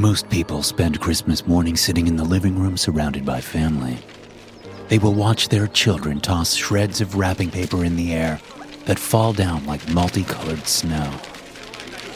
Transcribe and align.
Most 0.00 0.30
people 0.30 0.62
spend 0.62 0.98
Christmas 0.98 1.46
morning 1.46 1.76
sitting 1.76 2.06
in 2.06 2.16
the 2.16 2.24
living 2.24 2.58
room 2.58 2.78
surrounded 2.78 3.26
by 3.26 3.42
family. 3.42 3.98
They 4.88 4.98
will 4.98 5.12
watch 5.12 5.50
their 5.50 5.66
children 5.66 6.20
toss 6.20 6.54
shreds 6.54 7.02
of 7.02 7.16
wrapping 7.16 7.50
paper 7.50 7.84
in 7.84 7.96
the 7.96 8.14
air 8.14 8.40
that 8.86 8.98
fall 8.98 9.34
down 9.34 9.66
like 9.66 9.86
multicolored 9.90 10.66
snow. 10.66 11.12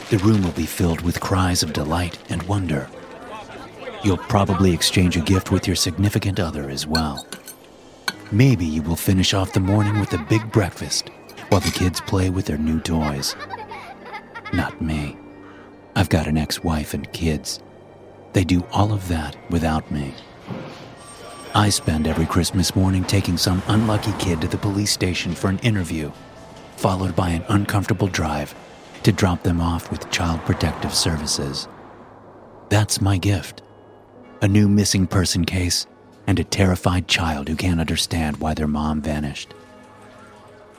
The 0.09 0.17
room 0.25 0.43
will 0.43 0.53
be 0.53 0.65
filled 0.65 1.03
with 1.03 1.21
cries 1.21 1.63
of 1.63 1.75
delight 1.75 2.19
and 2.31 2.43
wonder. 2.45 2.89
You'll 4.03 4.17
probably 4.17 4.73
exchange 4.73 5.19
a 5.19 5.21
gift 5.21 5.51
with 5.51 5.67
your 5.67 5.77
significant 5.77 6.41
other 6.41 6.71
as 6.71 6.87
well. 6.87 7.27
Maybe 8.33 8.65
you 8.65 8.81
will 8.81 8.97
finish 8.97 9.35
off 9.35 9.53
the 9.53 9.61
morning 9.61 10.01
with 10.01 10.15
a 10.15 10.27
big 10.31 10.51
breakfast 10.51 11.11
while 11.51 11.61
the 11.61 11.71
kids 11.71 12.01
play 12.01 12.31
with 12.31 12.47
their 12.47 12.57
new 12.57 12.81
toys. 12.81 13.37
Not 14.55 14.81
me. 14.81 15.19
I've 15.95 16.09
got 16.09 16.27
an 16.27 16.39
ex 16.39 16.65
wife 16.65 16.95
and 16.95 17.13
kids. 17.13 17.61
They 18.35 18.45
do 18.45 18.67
all 18.73 18.93
of 18.93 19.09
that 19.09 19.37
without 19.51 19.91
me. 19.91 20.13
I 21.55 21.71
spend 21.71 22.09
every 22.09 22.27
Christmas 22.27 22.75
morning 22.75 23.05
taking 23.05 23.37
some 23.37 23.63
unlucky 23.69 24.13
kid 24.19 24.41
to 24.41 24.49
the 24.49 24.59
police 24.59 24.91
station 24.91 25.35
for 25.35 25.49
an 25.49 25.61
interview, 25.61 26.11
followed 26.77 27.15
by 27.15 27.31
an 27.31 27.45
uncomfortable 27.49 28.09
drive 28.09 28.53
to 29.05 29.13
drop 29.13 29.45
them 29.45 29.61
off 29.61 29.91
with 29.91 30.11
Child 30.11 30.41
Protective 30.41 30.93
Services. 30.93 31.69
That's 32.69 33.01
my 33.01 33.17
gift 33.19 33.63
a 34.43 34.49
new 34.49 34.69
missing 34.69 35.07
person 35.07 35.45
case 35.45 35.87
and 36.27 36.39
a 36.39 36.45
terrified 36.45 37.09
child 37.09 37.49
who 37.49 37.57
can't 37.57 37.81
understand 37.81 38.37
why 38.39 38.53
their 38.53 38.67
mom 38.67 39.01
vanished. 39.01 39.55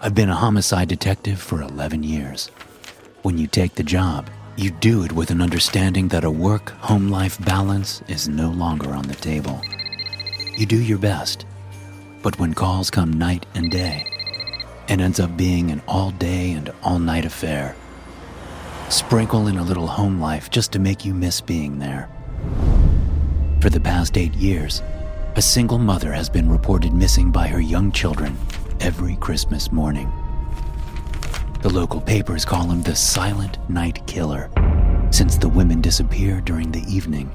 I've 0.01 0.13
been 0.13 0.29
a 0.29 0.35
homicide 0.35 0.87
detective 0.87 1.39
for 1.39 1.61
11 1.61 2.03
years. 2.03 2.49
When 3.23 3.39
you 3.39 3.47
take 3.47 3.73
the 3.73 3.81
job, 3.83 4.29
you 4.57 4.71
do 4.71 5.03
it 5.03 5.11
with 5.11 5.31
an 5.31 5.41
understanding 5.41 6.07
that 6.07 6.23
a 6.23 6.31
work 6.31 6.69
home 6.79 7.09
life 7.09 7.43
balance 7.43 8.01
is 8.07 8.29
no 8.29 8.49
longer 8.49 8.91
on 8.91 9.05
the 9.07 9.15
table. 9.15 9.61
You 10.55 10.65
do 10.65 10.81
your 10.81 10.97
best, 10.97 11.45
but 12.23 12.39
when 12.39 12.53
calls 12.53 12.89
come 12.89 13.11
night 13.11 13.45
and 13.53 13.69
day, 13.69 14.07
it 14.87 15.01
ends 15.01 15.19
up 15.19 15.35
being 15.35 15.71
an 15.71 15.81
all 15.89 16.11
day 16.11 16.53
and 16.53 16.71
all 16.83 16.99
night 16.99 17.25
affair. 17.25 17.75
Sprinkle 18.87 19.47
in 19.47 19.57
a 19.57 19.63
little 19.63 19.87
home 19.87 20.21
life 20.21 20.49
just 20.49 20.71
to 20.71 20.79
make 20.79 21.03
you 21.03 21.13
miss 21.13 21.41
being 21.41 21.79
there. 21.79 22.09
For 23.59 23.69
the 23.69 23.81
past 23.81 24.17
eight 24.17 24.35
years, 24.35 24.81
a 25.35 25.41
single 25.41 25.79
mother 25.79 26.13
has 26.13 26.29
been 26.29 26.49
reported 26.49 26.93
missing 26.93 27.29
by 27.29 27.47
her 27.47 27.59
young 27.59 27.91
children 27.91 28.37
every 28.79 29.17
Christmas 29.17 29.69
morning. 29.71 30.09
The 31.65 31.73
local 31.73 31.99
papers 31.99 32.45
call 32.45 32.69
him 32.69 32.83
the 32.83 32.95
Silent 32.95 33.57
Night 33.71 34.05
Killer, 34.05 34.51
since 35.09 35.35
the 35.35 35.49
women 35.49 35.81
disappear 35.81 36.39
during 36.39 36.71
the 36.71 36.83
evening. 36.83 37.31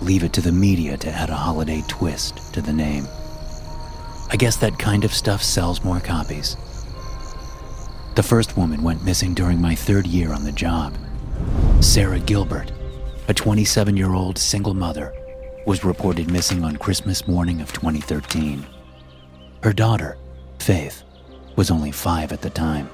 Leave 0.00 0.24
it 0.24 0.32
to 0.32 0.40
the 0.40 0.50
media 0.50 0.96
to 0.96 1.08
add 1.08 1.30
a 1.30 1.36
holiday 1.36 1.84
twist 1.86 2.52
to 2.54 2.60
the 2.60 2.72
name. 2.72 3.06
I 4.30 4.36
guess 4.36 4.56
that 4.56 4.80
kind 4.80 5.04
of 5.04 5.14
stuff 5.14 5.44
sells 5.44 5.84
more 5.84 6.00
copies. 6.00 6.56
The 8.16 8.24
first 8.24 8.56
woman 8.56 8.82
went 8.82 9.04
missing 9.04 9.32
during 9.32 9.60
my 9.60 9.76
third 9.76 10.04
year 10.04 10.32
on 10.32 10.42
the 10.42 10.50
job. 10.50 10.92
Sarah 11.80 12.18
Gilbert, 12.18 12.72
a 13.28 13.32
27 13.32 13.96
year 13.96 14.12
old 14.12 14.36
single 14.36 14.74
mother, 14.74 15.14
was 15.66 15.84
reported 15.84 16.32
missing 16.32 16.64
on 16.64 16.76
Christmas 16.76 17.28
morning 17.28 17.60
of 17.60 17.72
2013. 17.72 18.66
Her 19.62 19.72
daughter, 19.72 20.18
Faith, 20.58 21.04
was 21.58 21.72
only 21.72 21.90
five 21.90 22.30
at 22.30 22.40
the 22.40 22.50
time. 22.50 22.88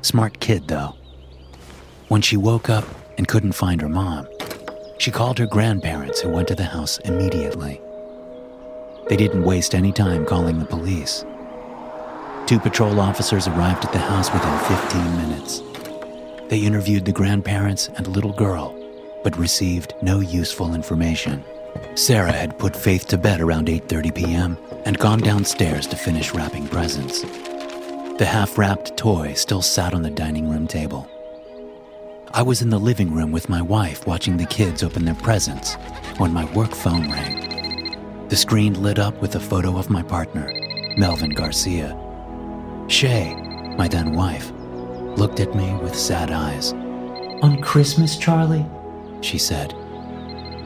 Smart 0.00 0.40
kid, 0.40 0.68
though. 0.68 0.94
When 2.08 2.22
she 2.22 2.38
woke 2.38 2.70
up 2.70 2.86
and 3.18 3.28
couldn't 3.28 3.52
find 3.52 3.78
her 3.82 3.90
mom, 3.90 4.26
she 4.96 5.10
called 5.10 5.38
her 5.38 5.46
grandparents, 5.46 6.22
who 6.22 6.30
went 6.30 6.48
to 6.48 6.54
the 6.54 6.64
house 6.64 6.96
immediately. 7.00 7.82
They 9.10 9.16
didn't 9.16 9.44
waste 9.44 9.74
any 9.74 9.92
time 9.92 10.24
calling 10.24 10.58
the 10.58 10.64
police. 10.64 11.26
Two 12.46 12.58
patrol 12.58 13.00
officers 13.00 13.48
arrived 13.48 13.84
at 13.84 13.92
the 13.92 13.98
house 13.98 14.32
within 14.32 14.58
15 14.60 15.16
minutes. 15.18 15.62
They 16.48 16.60
interviewed 16.60 17.04
the 17.04 17.12
grandparents 17.12 17.88
and 17.96 18.06
little 18.06 18.32
girl, 18.32 18.74
but 19.22 19.36
received 19.36 19.92
no 20.00 20.20
useful 20.20 20.74
information. 20.74 21.44
Sarah 21.96 22.32
had 22.32 22.58
put 22.58 22.74
Faith 22.74 23.06
to 23.08 23.18
bed 23.18 23.42
around 23.42 23.68
8:30 23.68 24.14
p.m. 24.14 24.56
and 24.86 24.98
gone 24.98 25.20
downstairs 25.20 25.86
to 25.88 25.96
finish 25.96 26.32
wrapping 26.32 26.66
presents. 26.68 27.26
The 28.16 28.24
half-wrapped 28.24 28.96
toy 28.96 29.32
still 29.34 29.60
sat 29.60 29.92
on 29.92 30.02
the 30.02 30.10
dining 30.10 30.48
room 30.48 30.68
table. 30.68 31.10
I 32.32 32.42
was 32.42 32.62
in 32.62 32.70
the 32.70 32.78
living 32.78 33.12
room 33.12 33.32
with 33.32 33.48
my 33.48 33.60
wife 33.60 34.06
watching 34.06 34.36
the 34.36 34.46
kids 34.46 34.84
open 34.84 35.04
their 35.04 35.16
presents 35.16 35.74
when 36.18 36.32
my 36.32 36.44
work 36.54 36.76
phone 36.76 37.10
rang. 37.10 38.28
The 38.28 38.36
screen 38.36 38.80
lit 38.80 39.00
up 39.00 39.20
with 39.20 39.34
a 39.34 39.40
photo 39.40 39.76
of 39.76 39.90
my 39.90 40.04
partner, 40.04 40.48
Melvin 40.96 41.30
Garcia. 41.30 41.98
Shay, 42.86 43.34
my 43.76 43.88
then 43.88 44.12
wife, 44.12 44.52
looked 45.18 45.40
at 45.40 45.56
me 45.56 45.74
with 45.82 45.96
sad 45.96 46.30
eyes. 46.30 46.72
On 47.42 47.60
Christmas, 47.60 48.16
Charlie? 48.16 48.64
She 49.22 49.38
said. 49.38 49.70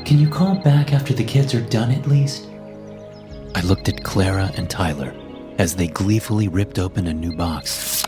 Can 0.05 0.19
you 0.19 0.29
call 0.29 0.57
back 0.57 0.93
after 0.93 1.15
the 1.15 1.25
kids 1.25 1.55
are 1.55 1.63
done 1.63 1.93
at 1.93 2.07
least? 2.07 2.47
I 3.55 3.63
looked 3.63 3.89
at 3.89 4.05
Clara 4.05 4.53
and 4.59 4.69
Tyler 4.69 5.15
as 5.59 5.75
they 5.75 5.89
gleefully 5.89 6.49
ripped 6.49 6.79
open 6.79 7.09
a 7.09 7.13
new 7.13 7.37
box. 7.37 8.05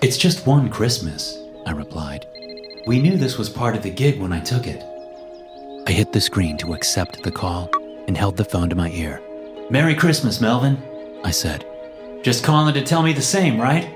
It's 0.00 0.16
just 0.16 0.46
one 0.46 0.70
Christmas, 0.70 1.38
I 1.66 1.72
replied. 1.72 2.26
We 2.86 3.00
knew 3.00 3.16
this 3.16 3.36
was 3.38 3.50
part 3.50 3.76
of 3.76 3.82
the 3.82 3.90
gig 3.90 4.20
when 4.20 4.32
I 4.32 4.40
took 4.40 4.66
it. 4.66 4.82
I 5.86 5.92
hit 5.92 6.12
the 6.12 6.20
screen 6.20 6.56
to 6.58 6.74
accept 6.74 7.22
the 7.22 7.32
call 7.32 7.68
and 8.06 8.16
held 8.16 8.36
the 8.36 8.44
phone 8.44 8.68
to 8.70 8.76
my 8.76 8.90
ear. 8.90 9.20
Merry 9.70 9.94
Christmas, 9.94 10.40
Melvin, 10.40 10.78
I 11.24 11.30
said. 11.30 11.66
Just 12.22 12.44
calling 12.44 12.74
to 12.74 12.82
tell 12.82 13.02
me 13.02 13.12
the 13.12 13.22
same, 13.22 13.60
right? 13.60 13.92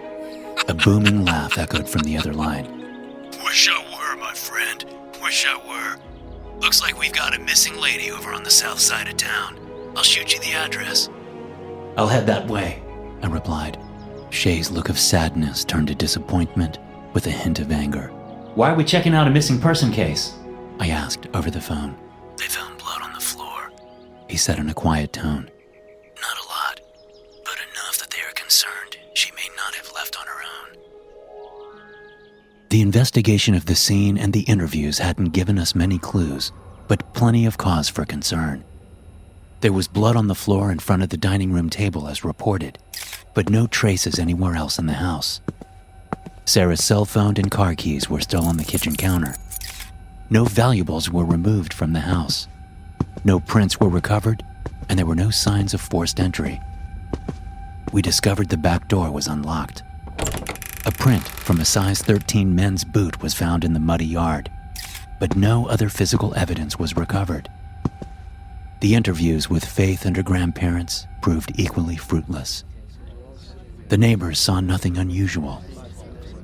A 0.68 0.74
booming 0.74 1.24
laugh 1.24 1.58
echoed 1.58 1.88
from 1.88 2.02
the 2.02 2.16
other 2.18 2.32
line. 2.32 2.66
Wish 3.44 3.68
I 3.70 3.78
were, 3.78 4.20
my 4.20 4.32
friend. 4.32 4.84
Wish 5.22 5.46
I 5.46 5.56
were. 5.68 6.58
Looks 6.60 6.80
like 6.82 6.98
we've 6.98 7.12
got 7.12 7.36
a 7.36 7.40
missing 7.40 7.76
lady 7.76 8.10
over 8.10 8.32
on 8.32 8.42
the 8.42 8.50
south 8.50 8.80
side 8.80 9.08
of 9.08 9.16
town. 9.16 9.58
I'll 9.96 10.02
shoot 10.02 10.32
you 10.32 10.40
the 10.40 10.54
address. 10.54 11.08
I'll 11.96 12.06
head 12.06 12.26
that 12.26 12.46
way, 12.46 12.82
I 13.22 13.28
replied. 13.28 13.78
Shay's 14.30 14.70
look 14.70 14.90
of 14.90 14.98
sadness 14.98 15.64
turned 15.64 15.88
to 15.88 15.94
disappointment 15.94 16.78
with 17.14 17.26
a 17.26 17.30
hint 17.30 17.58
of 17.58 17.72
anger. 17.72 18.08
Why 18.54 18.70
are 18.70 18.74
we 18.74 18.84
checking 18.84 19.14
out 19.14 19.26
a 19.26 19.30
missing 19.30 19.58
person 19.58 19.90
case? 19.90 20.34
I 20.78 20.88
asked 20.88 21.26
over 21.32 21.50
the 21.50 21.60
phone. 21.60 21.96
They 22.36 22.44
found 22.44 22.76
blood 22.76 23.00
on 23.00 23.14
the 23.14 23.20
floor, 23.20 23.70
he 24.28 24.36
said 24.36 24.58
in 24.58 24.68
a 24.68 24.74
quiet 24.74 25.14
tone. 25.14 25.50
Not 26.20 26.44
a 26.44 26.48
lot, 26.48 26.80
but 27.44 27.56
enough 27.72 27.98
that 27.98 28.10
they 28.10 28.20
are 28.20 28.34
concerned 28.34 28.98
she 29.14 29.32
may 29.32 29.48
not 29.56 29.74
have 29.74 29.90
left 29.94 30.18
on 30.20 30.26
her 30.26 30.32
own. 30.32 30.76
The 32.68 32.82
investigation 32.82 33.54
of 33.54 33.64
the 33.64 33.74
scene 33.74 34.18
and 34.18 34.34
the 34.34 34.42
interviews 34.42 34.98
hadn't 34.98 35.32
given 35.32 35.58
us 35.58 35.74
many 35.74 35.98
clues, 35.98 36.52
but 36.88 37.14
plenty 37.14 37.46
of 37.46 37.56
cause 37.56 37.88
for 37.88 38.04
concern. 38.04 38.64
There 39.60 39.72
was 39.72 39.88
blood 39.88 40.16
on 40.16 40.26
the 40.26 40.34
floor 40.34 40.70
in 40.70 40.78
front 40.78 41.02
of 41.02 41.08
the 41.08 41.16
dining 41.16 41.52
room 41.52 41.70
table 41.70 42.08
as 42.08 42.24
reported, 42.24 42.78
but 43.34 43.48
no 43.48 43.66
traces 43.66 44.18
anywhere 44.18 44.54
else 44.54 44.78
in 44.78 44.86
the 44.86 44.94
house. 44.94 45.40
Sarah's 46.44 46.84
cell 46.84 47.04
phone 47.04 47.34
and 47.38 47.50
car 47.50 47.74
keys 47.74 48.10
were 48.10 48.20
still 48.20 48.44
on 48.44 48.58
the 48.58 48.64
kitchen 48.64 48.96
counter. 48.96 49.34
No 50.28 50.44
valuables 50.44 51.10
were 51.10 51.24
removed 51.24 51.72
from 51.72 51.92
the 51.92 52.00
house. 52.00 52.48
No 53.24 53.40
prints 53.40 53.80
were 53.80 53.88
recovered, 53.88 54.44
and 54.88 54.98
there 54.98 55.06
were 55.06 55.14
no 55.14 55.30
signs 55.30 55.72
of 55.72 55.80
forced 55.80 56.20
entry. 56.20 56.60
We 57.92 58.02
discovered 58.02 58.50
the 58.50 58.56
back 58.58 58.88
door 58.88 59.10
was 59.10 59.26
unlocked. 59.26 59.82
A 60.84 60.92
print 60.92 61.26
from 61.26 61.60
a 61.60 61.64
size 61.64 62.02
13 62.02 62.54
men's 62.54 62.84
boot 62.84 63.22
was 63.22 63.34
found 63.34 63.64
in 63.64 63.72
the 63.72 63.80
muddy 63.80 64.06
yard, 64.06 64.50
but 65.18 65.34
no 65.34 65.66
other 65.66 65.88
physical 65.88 66.34
evidence 66.34 66.78
was 66.78 66.96
recovered. 66.96 67.48
The 68.80 68.94
interviews 68.94 69.48
with 69.48 69.64
Faith 69.64 70.04
and 70.04 70.16
her 70.16 70.22
grandparents 70.22 71.06
proved 71.22 71.52
equally 71.58 71.96
fruitless. 71.96 72.62
The 73.88 73.96
neighbors 73.96 74.38
saw 74.38 74.60
nothing 74.60 74.98
unusual. 74.98 75.62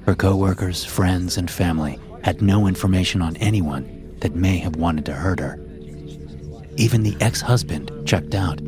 Her 0.07 0.15
coworkers, 0.15 0.85
friends, 0.85 1.37
and 1.37 1.51
family 1.51 1.99
had 2.25 2.41
no 2.41 2.67
information 2.67 3.21
on 3.21 3.37
anyone 3.37 4.17
that 4.21 4.35
may 4.35 4.59
have 4.59 4.77
wanted 4.77 5.05
to 5.07 5.13
hurt 5.13 5.41
her. 5.41 5.61
Even 6.77 7.03
the 7.03 7.17
ex 7.21 7.41
husband 7.41 7.91
checked 8.07 8.35
out. 8.35 8.61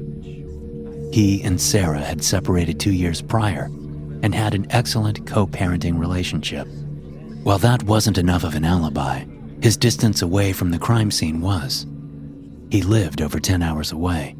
He 1.13 1.41
and 1.43 1.61
Sarah 1.61 2.01
had 2.01 2.23
separated 2.23 2.79
two 2.79 2.93
years 2.93 3.23
prior 3.23 3.71
and 4.23 4.35
had 4.35 4.55
an 4.55 4.67
excellent 4.71 5.27
co 5.27 5.47
parenting 5.47 5.99
relationship. 5.99 6.67
While 7.45 7.59
that 7.59 7.83
wasn't 7.85 8.19
enough 8.19 8.45
of 8.45 8.55
an 8.55 8.65
alibi, 8.65 9.25
his 9.63 9.77
distance 9.77 10.21
away 10.21 10.53
from 10.53 10.71
the 10.71 10.79
crime 10.79 11.11
scene 11.11 11.41
was. 11.41 11.87
He 12.75 12.83
lived 12.83 13.23
over 13.23 13.39
10 13.39 13.63
hours 13.63 13.93
away. 13.93 14.35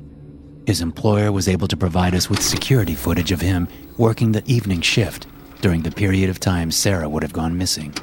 His 0.67 0.81
employer 0.81 1.31
was 1.31 1.47
able 1.47 1.69
to 1.69 1.77
provide 1.77 2.17
us 2.17 2.29
with 2.29 2.43
security 2.43 2.97
footage 2.97 3.31
of 3.31 3.41
him 3.41 3.69
working 3.97 4.33
the 4.33 4.43
evening 4.45 4.81
shift 4.81 5.29
during 5.61 5.83
the 5.83 5.93
period 5.93 6.29
of 6.29 6.41
time 6.41 6.73
Sarah 6.73 7.09
would 7.09 7.23
have 7.23 7.33
gone 7.33 7.57
missing. 7.57 7.95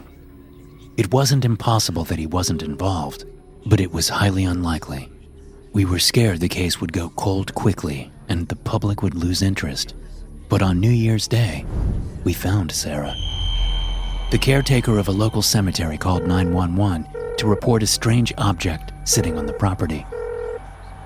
It 0.95 1.11
wasn't 1.11 1.43
impossible 1.43 2.05
that 2.05 2.17
he 2.17 2.27
wasn't 2.27 2.63
involved, 2.63 3.25
but 3.65 3.81
it 3.81 3.91
was 3.91 4.07
highly 4.07 4.45
unlikely. 4.45 5.11
We 5.73 5.83
were 5.83 5.99
scared 5.99 6.39
the 6.39 6.47
case 6.47 6.79
would 6.79 6.93
go 6.93 7.09
cold 7.09 7.53
quickly 7.53 8.09
and 8.29 8.47
the 8.47 8.55
public 8.55 9.03
would 9.03 9.15
lose 9.15 9.41
interest. 9.41 9.95
But 10.47 10.61
on 10.61 10.79
New 10.79 10.91
Year's 10.91 11.27
Day, 11.27 11.65
we 12.23 12.31
found 12.31 12.71
Sarah. 12.71 13.17
The 14.31 14.39
caretaker 14.39 14.97
of 14.97 15.09
a 15.09 15.11
local 15.11 15.41
cemetery 15.41 15.97
called 15.97 16.25
911 16.25 17.05
to 17.35 17.47
report 17.47 17.83
a 17.83 17.87
strange 17.87 18.31
object 18.37 18.93
sitting 19.03 19.37
on 19.37 19.45
the 19.45 19.51
property. 19.51 20.05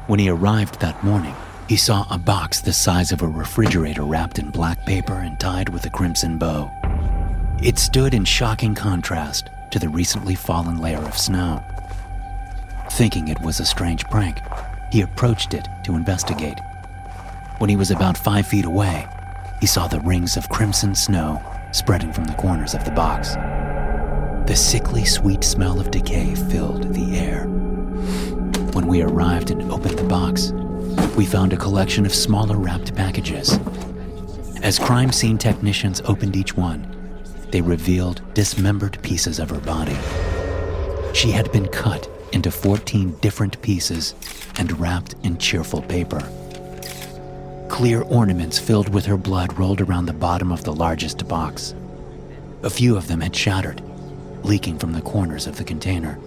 When 0.08 0.20
he 0.20 0.30
arrived 0.30 0.80
that 0.80 1.04
morning, 1.04 1.34
he 1.68 1.76
saw 1.76 2.06
a 2.12 2.20
box 2.20 2.62
the 2.62 2.74
size 2.74 3.12
of 3.12 3.24
a 3.24 3.28
refrigerator 3.28 4.04
wrapped 4.04 4.38
in 4.38 4.52
black 4.52 4.86
paper 4.86 5.16
and 5.16 5.40
tied 5.40 5.70
with 5.70 5.84
a 5.86 5.90
crimson 5.90 6.38
bow. 6.38 6.70
It 7.64 7.80
stood 7.80 8.14
in 8.14 8.24
shocking 8.24 8.76
contrast 8.76 9.50
to 9.72 9.80
the 9.80 9.90
recently 9.90 10.36
fallen 10.36 10.78
layer 10.78 11.00
of 11.00 11.18
snow. 11.18 11.64
Thinking 12.92 13.30
it 13.30 13.42
was 13.42 13.60
a 13.60 13.66
strange 13.66 14.06
prank, 14.06 14.38
he 14.92 15.02
approached 15.02 15.56
it 15.56 15.68
to 15.86 15.96
investigate. 15.96 16.60
When 17.58 17.72
he 17.72 17.76
was 17.76 17.90
about 17.90 18.16
five 18.16 18.46
feet 18.46 18.66
away, 18.66 19.08
he 19.60 19.66
saw 19.66 19.88
the 19.88 20.02
rings 20.02 20.38
of 20.38 20.50
crimson 20.50 20.94
snow 20.94 21.42
spreading 21.72 22.14
from 22.14 22.26
the 22.26 22.34
corners 22.36 22.76
of 22.76 22.86
the 22.86 22.92
box. 22.92 23.34
The 24.48 24.56
sickly 24.56 25.04
sweet 25.04 25.44
smell 25.44 25.80
of 25.80 25.90
decay 25.90 26.36
filled 26.36 26.94
the 26.94 27.18
air. 27.18 27.65
When 28.76 28.88
we 28.88 29.02
arrived 29.02 29.52
and 29.52 29.72
opened 29.72 29.98
the 29.98 30.04
box, 30.04 30.52
we 31.16 31.26
found 31.26 31.54
a 31.54 31.58
collection 31.58 32.06
of 32.06 32.14
smaller 32.14 32.58
wrapped 32.58 32.94
packages. 32.94 33.58
As 34.62 34.78
crime 34.78 35.14
scene 35.14 35.38
technicians 35.38 36.02
opened 36.02 36.36
each 36.36 36.58
one, 36.58 36.86
they 37.52 37.62
revealed 37.62 38.22
dismembered 38.34 39.02
pieces 39.02 39.40
of 39.40 39.50
her 39.50 39.62
body. 39.62 39.96
She 41.14 41.32
had 41.32 41.54
been 41.54 41.70
cut 41.70 42.10
into 42.34 42.52
14 42.52 43.16
different 43.22 43.62
pieces 43.62 44.14
and 44.60 44.78
wrapped 44.78 45.16
in 45.24 45.38
cheerful 45.38 45.82
paper. 45.82 46.20
Clear 47.70 48.02
ornaments 48.02 48.60
filled 48.60 48.94
with 48.94 49.06
her 49.06 49.16
blood 49.16 49.58
rolled 49.58 49.80
around 49.80 50.08
the 50.08 50.12
bottom 50.12 50.52
of 50.52 50.66
the 50.66 50.76
largest 50.76 51.26
box. 51.30 51.74
A 52.64 52.70
few 52.70 52.98
of 52.98 53.08
them 53.08 53.22
had 53.22 53.38
shattered, 53.38 53.82
leaking 54.44 54.80
from 54.80 54.92
the 54.92 55.02
corners 55.02 55.48
of 55.48 55.56
the 55.56 55.64
container. 55.64 56.20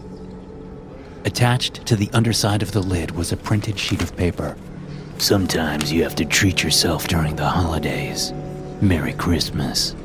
Attached 1.25 1.87
to 1.87 1.97
the 1.97 2.11
underside 2.13 2.63
of 2.63 2.73
the 2.73 2.83
lid 2.83 3.11
was 3.11 3.33
a 3.33 3.37
printed 3.37 3.79
sheet 3.79 4.03
of 4.03 4.17
paper. 4.17 4.57
Sometimes 5.19 5.93
you 5.93 6.03
have 6.05 6.15
to 6.17 6.25
treat 6.25 6.63
yourself 6.63 7.09
during 7.09 7.35
the 7.35 7.49
holidays. 7.49 8.33
Merry 8.81 9.13
Christmas. 9.13 9.97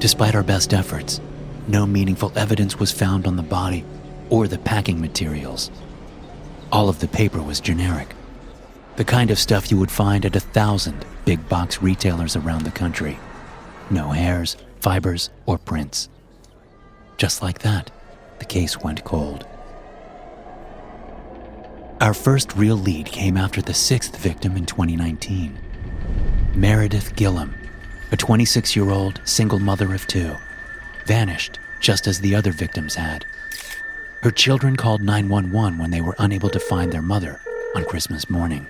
Despite 0.00 0.34
our 0.34 0.42
best 0.42 0.74
efforts, 0.74 1.20
no 1.68 1.86
meaningful 1.86 2.32
evidence 2.36 2.80
was 2.80 2.90
found 2.90 3.26
on 3.26 3.36
the 3.36 3.42
body 3.42 3.84
or 4.30 4.48
the 4.48 4.58
packing 4.58 5.00
materials. 5.00 5.70
All 6.72 6.88
of 6.88 6.98
the 6.98 7.08
paper 7.08 7.40
was 7.40 7.60
generic, 7.60 8.08
the 8.96 9.04
kind 9.04 9.30
of 9.30 9.38
stuff 9.38 9.70
you 9.70 9.78
would 9.78 9.90
find 9.90 10.24
at 10.24 10.36
a 10.36 10.40
thousand 10.40 11.04
big 11.24 11.48
box 11.48 11.80
retailers 11.80 12.34
around 12.34 12.64
the 12.64 12.70
country. 12.72 13.18
No 13.90 14.08
hairs, 14.08 14.56
fibers, 14.80 15.30
or 15.46 15.58
prints. 15.58 16.08
Just 17.16 17.42
like 17.42 17.60
that, 17.60 17.90
the 18.40 18.44
case 18.44 18.78
went 18.78 19.04
cold. 19.04 19.46
Our 22.02 22.14
first 22.14 22.56
real 22.56 22.74
lead 22.74 23.06
came 23.06 23.36
after 23.36 23.62
the 23.62 23.72
sixth 23.72 24.16
victim 24.16 24.56
in 24.56 24.66
2019 24.66 25.56
Meredith 26.52 27.14
Gillum, 27.14 27.54
a 28.10 28.16
26 28.16 28.74
year 28.74 28.90
old 28.90 29.20
single 29.22 29.60
mother 29.60 29.94
of 29.94 30.08
two, 30.08 30.34
vanished 31.06 31.60
just 31.78 32.08
as 32.08 32.18
the 32.18 32.34
other 32.34 32.50
victims 32.50 32.96
had. 32.96 33.24
Her 34.22 34.32
children 34.32 34.74
called 34.74 35.00
911 35.00 35.78
when 35.78 35.92
they 35.92 36.00
were 36.00 36.16
unable 36.18 36.48
to 36.50 36.58
find 36.58 36.90
their 36.90 37.02
mother 37.02 37.40
on 37.76 37.84
Christmas 37.84 38.28
morning. 38.28 38.66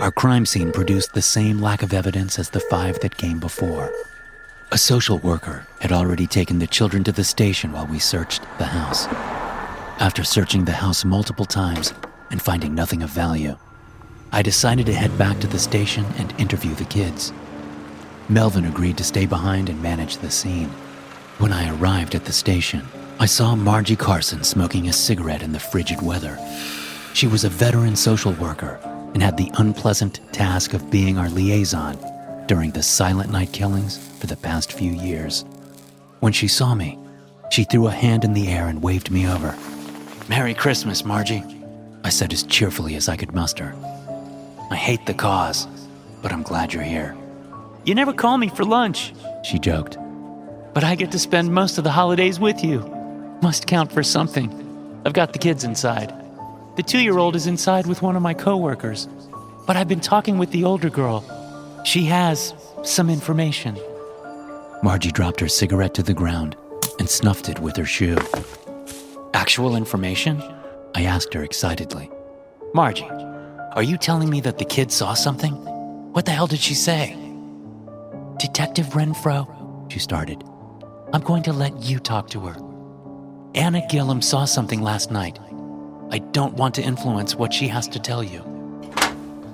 Our 0.00 0.10
crime 0.10 0.44
scene 0.44 0.72
produced 0.72 1.14
the 1.14 1.22
same 1.22 1.60
lack 1.60 1.84
of 1.84 1.94
evidence 1.94 2.36
as 2.36 2.50
the 2.50 2.58
five 2.58 2.98
that 2.98 3.16
came 3.16 3.38
before. 3.38 3.92
A 4.72 4.78
social 4.78 5.18
worker 5.18 5.68
had 5.78 5.92
already 5.92 6.26
taken 6.26 6.58
the 6.58 6.66
children 6.66 7.04
to 7.04 7.12
the 7.12 7.22
station 7.22 7.70
while 7.70 7.86
we 7.86 8.00
searched 8.00 8.42
the 8.58 8.64
house. 8.64 9.06
After 10.00 10.24
searching 10.24 10.64
the 10.64 10.72
house 10.72 11.04
multiple 11.04 11.44
times 11.44 11.92
and 12.30 12.40
finding 12.40 12.74
nothing 12.74 13.02
of 13.02 13.10
value, 13.10 13.56
I 14.32 14.42
decided 14.42 14.86
to 14.86 14.94
head 14.94 15.16
back 15.16 15.38
to 15.40 15.46
the 15.46 15.58
station 15.58 16.04
and 16.18 16.38
interview 16.38 16.74
the 16.74 16.84
kids. 16.84 17.32
Melvin 18.28 18.66
agreed 18.66 18.98
to 18.98 19.04
stay 19.04 19.24
behind 19.24 19.70
and 19.70 19.82
manage 19.82 20.18
the 20.18 20.30
scene. 20.30 20.68
When 21.38 21.52
I 21.52 21.74
arrived 21.74 22.14
at 22.14 22.26
the 22.26 22.32
station, 22.32 22.86
I 23.18 23.26
saw 23.26 23.56
Margie 23.56 23.96
Carson 23.96 24.44
smoking 24.44 24.88
a 24.88 24.92
cigarette 24.92 25.42
in 25.42 25.52
the 25.52 25.58
frigid 25.58 26.02
weather. 26.02 26.38
She 27.14 27.26
was 27.26 27.44
a 27.44 27.48
veteran 27.48 27.96
social 27.96 28.32
worker 28.32 28.78
and 29.14 29.22
had 29.22 29.36
the 29.36 29.50
unpleasant 29.54 30.20
task 30.32 30.74
of 30.74 30.90
being 30.90 31.16
our 31.16 31.30
liaison 31.30 31.98
during 32.46 32.70
the 32.70 32.82
silent 32.82 33.30
night 33.30 33.52
killings 33.52 33.98
for 34.18 34.26
the 34.26 34.36
past 34.36 34.72
few 34.72 34.92
years. 34.92 35.44
When 36.20 36.32
she 36.32 36.48
saw 36.48 36.74
me, 36.74 36.98
she 37.50 37.64
threw 37.64 37.86
a 37.86 37.92
hand 37.92 38.24
in 38.24 38.34
the 38.34 38.48
air 38.48 38.68
and 38.68 38.82
waved 38.82 39.10
me 39.10 39.26
over. 39.26 39.56
Merry 40.28 40.52
Christmas, 40.54 41.04
Margie, 41.04 41.42
I 42.04 42.10
said 42.10 42.32
as 42.32 42.42
cheerfully 42.44 42.94
as 42.94 43.08
I 43.08 43.16
could 43.16 43.34
muster. 43.34 43.74
I 44.70 44.76
hate 44.76 45.06
the 45.06 45.14
cause, 45.14 45.66
but 46.22 46.32
I'm 46.32 46.42
glad 46.42 46.72
you're 46.72 46.82
here. 46.82 47.16
You 47.84 47.94
never 47.94 48.12
call 48.12 48.38
me 48.38 48.48
for 48.48 48.64
lunch, 48.64 49.14
she 49.42 49.58
joked. 49.58 49.96
But 50.74 50.84
I 50.84 50.94
get 50.94 51.10
to 51.12 51.18
spend 51.18 51.52
most 51.52 51.78
of 51.78 51.84
the 51.84 51.90
holidays 51.90 52.38
with 52.38 52.62
you. 52.62 52.80
Must 53.42 53.66
count 53.66 53.90
for 53.90 54.02
something. 54.02 54.50
I've 55.04 55.12
got 55.12 55.32
the 55.32 55.38
kids 55.38 55.64
inside. 55.64 56.12
The 56.76 56.82
two 56.82 56.98
year 56.98 57.18
old 57.18 57.34
is 57.34 57.46
inside 57.46 57.86
with 57.86 58.02
one 58.02 58.14
of 58.14 58.22
my 58.22 58.34
coworkers. 58.34 59.08
But 59.66 59.76
I've 59.76 59.88
been 59.88 60.00
talking 60.00 60.38
with 60.38 60.50
the 60.50 60.64
older 60.64 60.90
girl. 60.90 61.24
She 61.84 62.04
has 62.04 62.54
some 62.84 63.10
information. 63.10 63.78
Margie 64.82 65.10
dropped 65.10 65.40
her 65.40 65.48
cigarette 65.48 65.94
to 65.94 66.02
the 66.02 66.14
ground 66.14 66.56
and 66.98 67.08
snuffed 67.08 67.48
it 67.48 67.58
with 67.58 67.76
her 67.76 67.84
shoe. 67.84 68.18
Actual 69.34 69.76
information? 69.76 70.42
I 70.94 71.04
asked 71.04 71.34
her 71.34 71.44
excitedly. 71.44 72.10
Margie, 72.74 73.08
are 73.72 73.82
you 73.82 73.96
telling 73.96 74.30
me 74.30 74.40
that 74.40 74.58
the 74.58 74.64
kid 74.64 74.90
saw 74.90 75.14
something? 75.14 75.52
What 76.12 76.24
the 76.24 76.32
hell 76.32 76.46
did 76.46 76.60
she 76.60 76.74
say? 76.74 77.16
Detective 78.38 78.86
Renfro, 78.88 79.90
she 79.90 79.98
started. 79.98 80.42
I'm 81.12 81.22
going 81.22 81.42
to 81.44 81.52
let 81.52 81.82
you 81.82 81.98
talk 81.98 82.28
to 82.30 82.40
her. 82.40 82.56
Anna 83.54 83.86
Gillum 83.88 84.20
saw 84.22 84.44
something 84.44 84.82
last 84.82 85.10
night. 85.10 85.38
I 86.10 86.18
don't 86.18 86.54
want 86.54 86.74
to 86.76 86.82
influence 86.82 87.34
what 87.34 87.52
she 87.52 87.68
has 87.68 87.88
to 87.88 87.98
tell 87.98 88.22
you. 88.22 88.44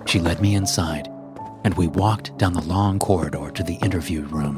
She 0.07 0.21
led 0.21 0.41
me 0.41 0.55
inside, 0.55 1.09
and 1.65 1.75
we 1.75 1.87
walked 1.87 2.37
down 2.39 2.53
the 2.53 2.63
long 2.63 2.99
corridor 2.99 3.51
to 3.51 3.63
the 3.63 3.75
interview 3.77 4.23
room. 4.23 4.57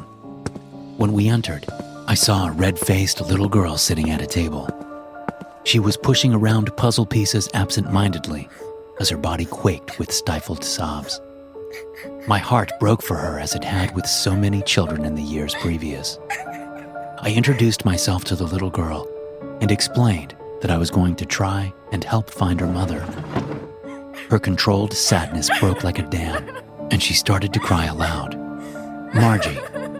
When 0.96 1.12
we 1.12 1.28
entered, 1.28 1.66
I 2.06 2.14
saw 2.14 2.46
a 2.46 2.52
red 2.52 2.78
faced 2.78 3.20
little 3.20 3.48
girl 3.48 3.76
sitting 3.76 4.10
at 4.10 4.22
a 4.22 4.26
table. 4.26 4.68
She 5.66 5.80
was 5.80 5.96
pushing 5.96 6.32
around 6.32 6.74
puzzle 6.76 7.06
pieces 7.06 7.48
absent 7.52 7.92
mindedly 7.92 8.48
as 9.00 9.08
her 9.08 9.16
body 9.16 9.44
quaked 9.44 9.98
with 9.98 10.12
stifled 10.12 10.62
sobs. 10.62 11.20
My 12.28 12.38
heart 12.38 12.70
broke 12.78 13.02
for 13.02 13.16
her 13.16 13.40
as 13.40 13.56
it 13.56 13.64
had 13.64 13.92
with 13.92 14.06
so 14.06 14.36
many 14.36 14.62
children 14.62 15.04
in 15.04 15.16
the 15.16 15.22
years 15.24 15.56
previous. 15.56 16.20
I 17.18 17.34
introduced 17.36 17.84
myself 17.84 18.22
to 18.26 18.36
the 18.36 18.46
little 18.46 18.70
girl 18.70 19.08
and 19.60 19.72
explained 19.72 20.36
that 20.60 20.70
I 20.70 20.78
was 20.78 20.92
going 20.92 21.16
to 21.16 21.26
try 21.26 21.74
and 21.90 22.04
help 22.04 22.30
find 22.30 22.60
her 22.60 22.68
mother. 22.68 23.00
Her 24.30 24.38
controlled 24.38 24.92
sadness 24.92 25.50
broke 25.58 25.82
like 25.82 25.98
a 25.98 26.08
dam, 26.08 26.48
and 26.92 27.02
she 27.02 27.12
started 27.12 27.52
to 27.52 27.58
cry 27.58 27.86
aloud. 27.86 28.36
Margie, 29.16 29.56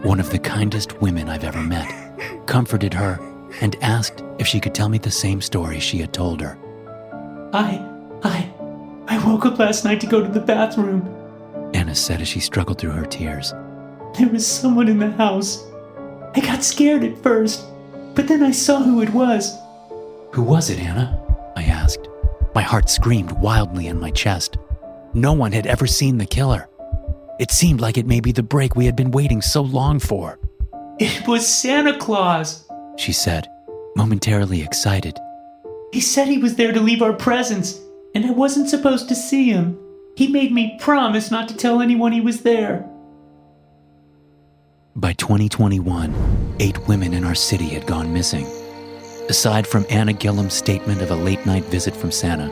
one 0.07 0.21
of 0.21 0.31
the 0.31 0.39
kindest 0.39 1.01
women 1.03 1.29
I've 1.29 1.43
ever 1.43 1.61
met, 1.61 2.47
comforted 2.47 2.95
her 2.95 3.19
and 3.61 3.77
asked 3.83 4.23
if 4.39 4.47
she 4.47 4.61
could 4.61 4.75
tell 4.75 4.89
me 4.89 4.99
the 4.99 5.11
same 5.11 5.41
story 5.41 5.81
she 5.81 5.99
had 5.99 6.13
told 6.13 6.41
her. 6.41 6.59
I, 7.53 7.85
I, 8.23 8.53
I 9.09 9.27
woke 9.27 9.47
up 9.47 9.59
last 9.59 9.85
night 9.85 10.01
to 10.01 10.07
go 10.07 10.23
to 10.23 10.29
the 10.29 10.41
bathroom, 10.41 11.13
Anna 11.75 11.95
said 11.95 12.21
as 12.21 12.29
she 12.29 12.41
struggled 12.41 12.79
through 12.79 12.93
her 12.93 13.07
tears. 13.07 13.53
There 14.19 14.29
was 14.29 14.47
someone 14.47 14.89
in 14.89 14.99
the 14.99 15.11
house. 15.11 15.65
I 16.35 16.41
got 16.41 16.63
scared 16.65 17.05
at 17.05 17.19
first, 17.23 17.65
but 18.15 18.29
then 18.29 18.43
I 18.43 18.51
saw 18.51 18.83
who 18.83 19.03
it 19.03 19.11
was. 19.11 19.57
Who 20.33 20.43
was 20.43 20.71
it, 20.71 20.79
Anna? 20.79 21.23
I 21.57 21.65
asked. 21.65 22.09
My 22.55 22.63
heart 22.63 22.89
screamed 22.89 23.33
wildly 23.33 23.87
in 23.87 24.01
my 24.01 24.11
chest. 24.11 24.57
No 25.15 25.33
one 25.33 25.53
had 25.53 25.67
ever 25.67 25.87
seen 25.87 26.19
the 26.19 26.27
killer. 26.27 26.69
It 27.39 27.51
seemed 27.51 27.81
like 27.81 27.99
it 27.99 28.07
may 28.07 28.21
be 28.21 28.33
the 28.33 28.43
break 28.43 28.77
we 28.77 28.87
had 28.87 28.97
been 28.97 29.11
waiting 29.11 29.43
so 29.43 29.63
long 29.63 29.99
for. 29.99 30.39
It 30.99 31.27
was 31.29 31.47
Santa 31.47 31.99
Claus, 31.99 32.66
she 32.97 33.13
said, 33.13 33.49
momentarily 33.97 34.63
excited. 34.63 35.19
He 35.93 36.01
said 36.01 36.29
he 36.29 36.39
was 36.39 36.57
there 36.57 36.73
to 36.73 36.81
leave 36.81 37.03
our 37.03 37.13
presents, 37.13 37.81
and 38.15 38.27
I 38.27 38.31
wasn't 38.31 38.69
supposed 38.69 39.09
to 39.09 39.15
see 39.15 39.51
him. 39.51 39.79
He 40.17 40.29
made 40.29 40.53
me 40.53 40.77
promise 40.81 41.31
not 41.31 41.49
to 41.49 41.57
tell 41.57 41.81
anyone 41.81 42.13
he 42.13 42.21
was 42.21 42.43
there. 42.43 42.89
By 44.95 45.13
2021, 45.13 46.57
eight 46.59 46.89
women 46.89 47.13
in 47.13 47.25
our 47.25 47.35
city 47.35 47.69
had 47.69 47.87
gone 47.87 48.13
missing. 48.13 48.47
Aside 49.29 49.67
from 49.67 49.85
Anna 49.91 50.13
Gillum's 50.13 50.55
statement 50.55 51.03
of 51.03 51.11
a 51.11 51.17
late 51.17 51.45
night 51.45 51.65
visit 51.65 51.95
from 51.95 52.11
Santa, 52.11 52.51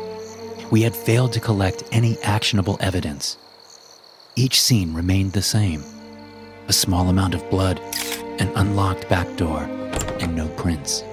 we 0.70 0.82
had 0.82 0.94
failed 0.94 1.32
to 1.32 1.40
collect 1.40 1.84
any 1.92 2.18
actionable 2.22 2.76
evidence. 2.80 3.38
Each 4.36 4.60
scene 4.60 4.92
remained 4.92 5.32
the 5.32 5.42
same 5.42 5.82
a 6.66 6.72
small 6.72 7.08
amount 7.08 7.34
of 7.34 7.48
blood, 7.50 7.78
an 8.38 8.50
unlocked 8.56 9.08
back 9.08 9.36
door, 9.36 9.68
and 10.20 10.34
no 10.34 10.48
prints. 10.50 11.04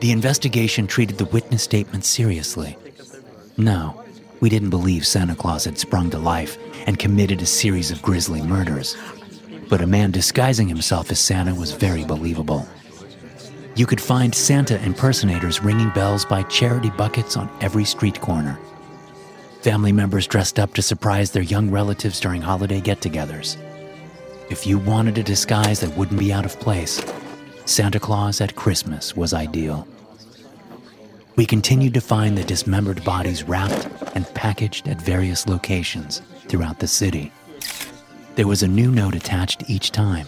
The 0.00 0.12
investigation 0.12 0.86
treated 0.86 1.18
the 1.18 1.26
witness 1.26 1.62
statement 1.62 2.04
seriously. 2.04 2.76
No, 3.56 4.02
we 4.40 4.48
didn't 4.48 4.70
believe 4.70 5.06
Santa 5.06 5.36
Claus 5.36 5.64
had 5.64 5.78
sprung 5.78 6.10
to 6.10 6.18
life 6.18 6.58
and 6.86 6.98
committed 6.98 7.40
a 7.40 7.46
series 7.46 7.90
of 7.90 8.02
grisly 8.02 8.42
murders. 8.42 8.96
But 9.68 9.80
a 9.80 9.86
man 9.86 10.10
disguising 10.10 10.68
himself 10.68 11.10
as 11.10 11.20
Santa 11.20 11.54
was 11.54 11.72
very 11.72 12.04
believable. 12.04 12.66
You 13.74 13.86
could 13.86 14.00
find 14.00 14.34
Santa 14.34 14.82
impersonators 14.84 15.62
ringing 15.62 15.90
bells 15.90 16.24
by 16.24 16.42
charity 16.42 16.90
buckets 16.90 17.36
on 17.36 17.48
every 17.60 17.84
street 17.84 18.20
corner. 18.20 18.58
Family 19.62 19.92
members 19.92 20.26
dressed 20.26 20.58
up 20.58 20.74
to 20.74 20.82
surprise 20.82 21.30
their 21.30 21.42
young 21.42 21.70
relatives 21.70 22.18
during 22.18 22.42
holiday 22.42 22.80
get 22.80 23.00
togethers. 23.00 23.56
If 24.50 24.66
you 24.66 24.78
wanted 24.78 25.18
a 25.18 25.22
disguise 25.22 25.80
that 25.80 25.96
wouldn't 25.96 26.18
be 26.18 26.32
out 26.32 26.44
of 26.44 26.58
place, 26.58 27.00
Santa 27.64 28.00
Claus 28.00 28.40
at 28.40 28.56
Christmas 28.56 29.16
was 29.16 29.32
ideal. 29.32 29.86
We 31.36 31.46
continued 31.46 31.94
to 31.94 32.00
find 32.00 32.36
the 32.36 32.44
dismembered 32.44 33.02
bodies 33.04 33.44
wrapped 33.44 33.88
and 34.14 34.26
packaged 34.34 34.88
at 34.88 35.00
various 35.00 35.46
locations 35.46 36.20
throughout 36.48 36.80
the 36.80 36.88
city. 36.88 37.32
There 38.34 38.48
was 38.48 38.62
a 38.62 38.68
new 38.68 38.90
note 38.90 39.14
attached 39.14 39.70
each 39.70 39.92
time, 39.92 40.26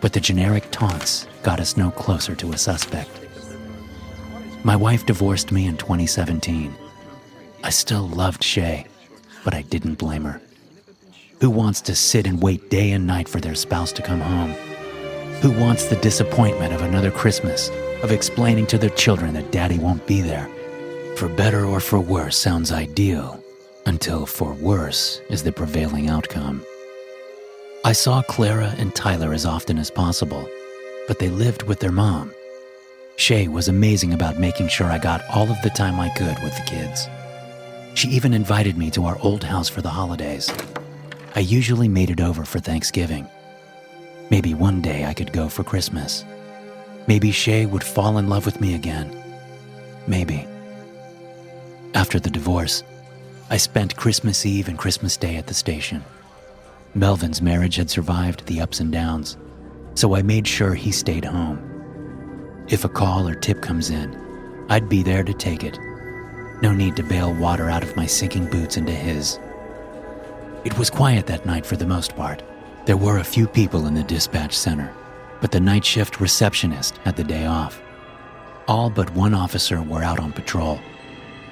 but 0.00 0.12
the 0.12 0.20
generic 0.20 0.70
taunts 0.70 1.26
got 1.42 1.60
us 1.60 1.76
no 1.76 1.90
closer 1.90 2.34
to 2.34 2.52
a 2.52 2.58
suspect. 2.58 3.10
My 4.64 4.76
wife 4.76 5.06
divorced 5.06 5.52
me 5.52 5.66
in 5.66 5.76
2017. 5.76 6.74
I 7.62 7.70
still 7.70 8.08
loved 8.08 8.42
Shay, 8.42 8.86
but 9.44 9.54
I 9.54 9.62
didn't 9.62 9.94
blame 9.94 10.24
her. 10.24 10.42
Who 11.40 11.50
wants 11.50 11.80
to 11.82 11.94
sit 11.94 12.26
and 12.26 12.42
wait 12.42 12.68
day 12.68 12.90
and 12.90 13.06
night 13.06 13.28
for 13.28 13.40
their 13.40 13.54
spouse 13.54 13.92
to 13.92 14.02
come 14.02 14.20
home? 14.20 14.54
Who 15.42 15.52
wants 15.52 15.86
the 15.86 15.94
disappointment 15.94 16.72
of 16.74 16.82
another 16.82 17.12
Christmas, 17.12 17.70
of 18.02 18.10
explaining 18.10 18.66
to 18.66 18.78
their 18.78 18.90
children 18.90 19.34
that 19.34 19.52
daddy 19.52 19.78
won't 19.78 20.04
be 20.04 20.20
there? 20.20 20.48
For 21.14 21.28
better 21.28 21.64
or 21.64 21.78
for 21.78 22.00
worse 22.00 22.36
sounds 22.36 22.72
ideal, 22.72 23.40
until 23.86 24.26
for 24.26 24.52
worse 24.54 25.20
is 25.30 25.44
the 25.44 25.52
prevailing 25.52 26.08
outcome. 26.08 26.64
I 27.84 27.92
saw 27.92 28.20
Clara 28.22 28.74
and 28.78 28.92
Tyler 28.96 29.32
as 29.32 29.46
often 29.46 29.78
as 29.78 29.92
possible, 29.92 30.48
but 31.06 31.20
they 31.20 31.28
lived 31.28 31.62
with 31.62 31.78
their 31.78 31.92
mom. 31.92 32.34
Shay 33.14 33.46
was 33.46 33.68
amazing 33.68 34.12
about 34.12 34.40
making 34.40 34.66
sure 34.66 34.88
I 34.88 34.98
got 34.98 35.22
all 35.30 35.48
of 35.52 35.62
the 35.62 35.70
time 35.70 36.00
I 36.00 36.08
could 36.16 36.42
with 36.42 36.56
the 36.56 36.64
kids. 36.66 37.06
She 37.94 38.08
even 38.08 38.34
invited 38.34 38.76
me 38.76 38.90
to 38.90 39.06
our 39.06 39.18
old 39.20 39.44
house 39.44 39.68
for 39.68 39.82
the 39.82 39.88
holidays. 39.88 40.52
I 41.36 41.40
usually 41.40 41.86
made 41.86 42.10
it 42.10 42.20
over 42.20 42.44
for 42.44 42.58
Thanksgiving. 42.58 43.28
Maybe 44.30 44.52
one 44.52 44.82
day 44.82 45.04
I 45.06 45.14
could 45.14 45.32
go 45.32 45.48
for 45.48 45.64
Christmas. 45.64 46.24
Maybe 47.06 47.30
Shay 47.30 47.64
would 47.64 47.82
fall 47.82 48.18
in 48.18 48.28
love 48.28 48.44
with 48.44 48.60
me 48.60 48.74
again. 48.74 49.10
Maybe. 50.06 50.46
After 51.94 52.20
the 52.20 52.30
divorce, 52.30 52.82
I 53.48 53.56
spent 53.56 53.96
Christmas 53.96 54.44
Eve 54.44 54.68
and 54.68 54.78
Christmas 54.78 55.16
Day 55.16 55.36
at 55.36 55.46
the 55.46 55.54
station. 55.54 56.04
Melvin's 56.94 57.40
marriage 57.40 57.76
had 57.76 57.88
survived 57.88 58.44
the 58.46 58.60
ups 58.60 58.80
and 58.80 58.92
downs, 58.92 59.38
so 59.94 60.14
I 60.14 60.20
made 60.20 60.46
sure 60.46 60.74
he 60.74 60.92
stayed 60.92 61.24
home. 61.24 61.58
If 62.68 62.84
a 62.84 62.88
call 62.90 63.26
or 63.26 63.34
tip 63.34 63.62
comes 63.62 63.88
in, 63.88 64.14
I'd 64.68 64.90
be 64.90 65.02
there 65.02 65.24
to 65.24 65.32
take 65.32 65.64
it. 65.64 65.78
No 66.60 66.74
need 66.74 66.96
to 66.96 67.02
bail 67.02 67.32
water 67.32 67.70
out 67.70 67.82
of 67.82 67.96
my 67.96 68.04
sinking 68.04 68.50
boots 68.50 68.76
into 68.76 68.92
his. 68.92 69.38
It 70.64 70.76
was 70.76 70.90
quiet 70.90 71.26
that 71.26 71.46
night 71.46 71.64
for 71.64 71.76
the 71.76 71.86
most 71.86 72.14
part. 72.14 72.42
There 72.88 72.96
were 72.96 73.18
a 73.18 73.22
few 73.22 73.46
people 73.46 73.86
in 73.86 73.92
the 73.92 74.02
dispatch 74.02 74.56
center, 74.56 74.90
but 75.42 75.50
the 75.50 75.60
night 75.60 75.84
shift 75.84 76.22
receptionist 76.22 76.96
had 77.04 77.16
the 77.16 77.22
day 77.22 77.44
off. 77.44 77.82
All 78.66 78.88
but 78.88 79.14
one 79.14 79.34
officer 79.34 79.82
were 79.82 80.02
out 80.02 80.18
on 80.18 80.32
patrol. 80.32 80.80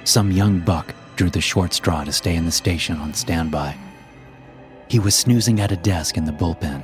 Some 0.05 0.31
young 0.33 0.61
buck 0.61 0.95
drew 1.15 1.29
the 1.29 1.43
short 1.43 1.75
straw 1.75 2.05
to 2.05 2.11
stay 2.11 2.37
in 2.37 2.47
the 2.47 2.51
station 2.51 2.97
on 2.97 3.13
standby. 3.13 3.77
He 4.89 4.99
was 4.99 5.15
snoozing 5.15 5.61
at 5.61 5.73
a 5.73 5.77
desk 5.77 6.17
in 6.17 6.25
the 6.25 6.33
bullpen. 6.33 6.83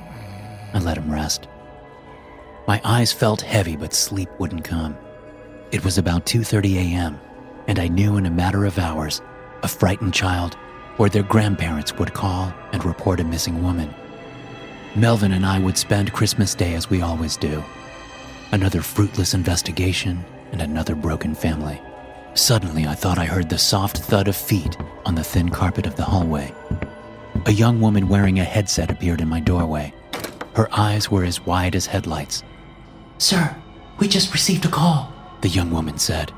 I 0.74 0.80
let 0.80 0.98
him 0.98 1.10
rest. 1.10 1.48
My 2.68 2.78
eyes 2.84 3.10
felt 3.10 3.40
heavy, 3.40 3.74
but 3.74 3.94
sleep 3.94 4.28
wouldn't 4.38 4.64
come. 4.64 4.98
It 5.70 5.82
was 5.82 5.96
about 5.96 6.26
2:30 6.26 6.76
a.m., 6.76 7.18
and 7.68 7.78
I 7.78 7.88
knew 7.88 8.18
in 8.18 8.26
a 8.26 8.30
matter 8.42 8.66
of 8.66 8.78
hours 8.78 9.22
a 9.62 9.68
frightened 9.68 10.12
child 10.12 10.58
or 10.98 11.08
their 11.08 11.22
grandparents 11.22 11.94
would 11.94 12.12
call 12.12 12.52
and 12.72 12.84
report 12.84 13.18
a 13.18 13.24
missing 13.24 13.62
woman. 13.62 13.94
Melvin 14.94 15.32
and 15.32 15.46
I 15.46 15.58
would 15.58 15.78
spend 15.78 16.12
Christmas 16.12 16.54
Day 16.54 16.74
as 16.74 16.90
we 16.90 17.00
always 17.00 17.38
do. 17.38 17.64
Another 18.52 18.82
fruitless 18.82 19.32
investigation 19.32 20.22
and 20.52 20.60
another 20.60 20.94
broken 20.94 21.34
family. 21.34 21.80
Suddenly, 22.34 22.86
I 22.86 22.94
thought 22.94 23.18
I 23.18 23.24
heard 23.24 23.48
the 23.48 23.56
soft 23.56 23.98
thud 23.98 24.28
of 24.28 24.36
feet 24.36 24.76
on 25.06 25.14
the 25.14 25.24
thin 25.24 25.48
carpet 25.48 25.86
of 25.86 25.96
the 25.96 26.04
hallway. 26.04 26.52
A 27.46 27.52
young 27.52 27.80
woman 27.80 28.06
wearing 28.06 28.38
a 28.38 28.44
headset 28.44 28.90
appeared 28.90 29.22
in 29.22 29.28
my 29.28 29.40
doorway. 29.40 29.94
Her 30.54 30.68
eyes 30.72 31.10
were 31.10 31.24
as 31.24 31.46
wide 31.46 31.74
as 31.74 31.86
headlights. 31.86 32.42
Sir, 33.16 33.56
we 33.98 34.08
just 34.08 34.34
received 34.34 34.66
a 34.66 34.68
call, 34.68 35.10
the 35.40 35.48
young 35.48 35.70
woman 35.70 35.96
said. 35.96 36.32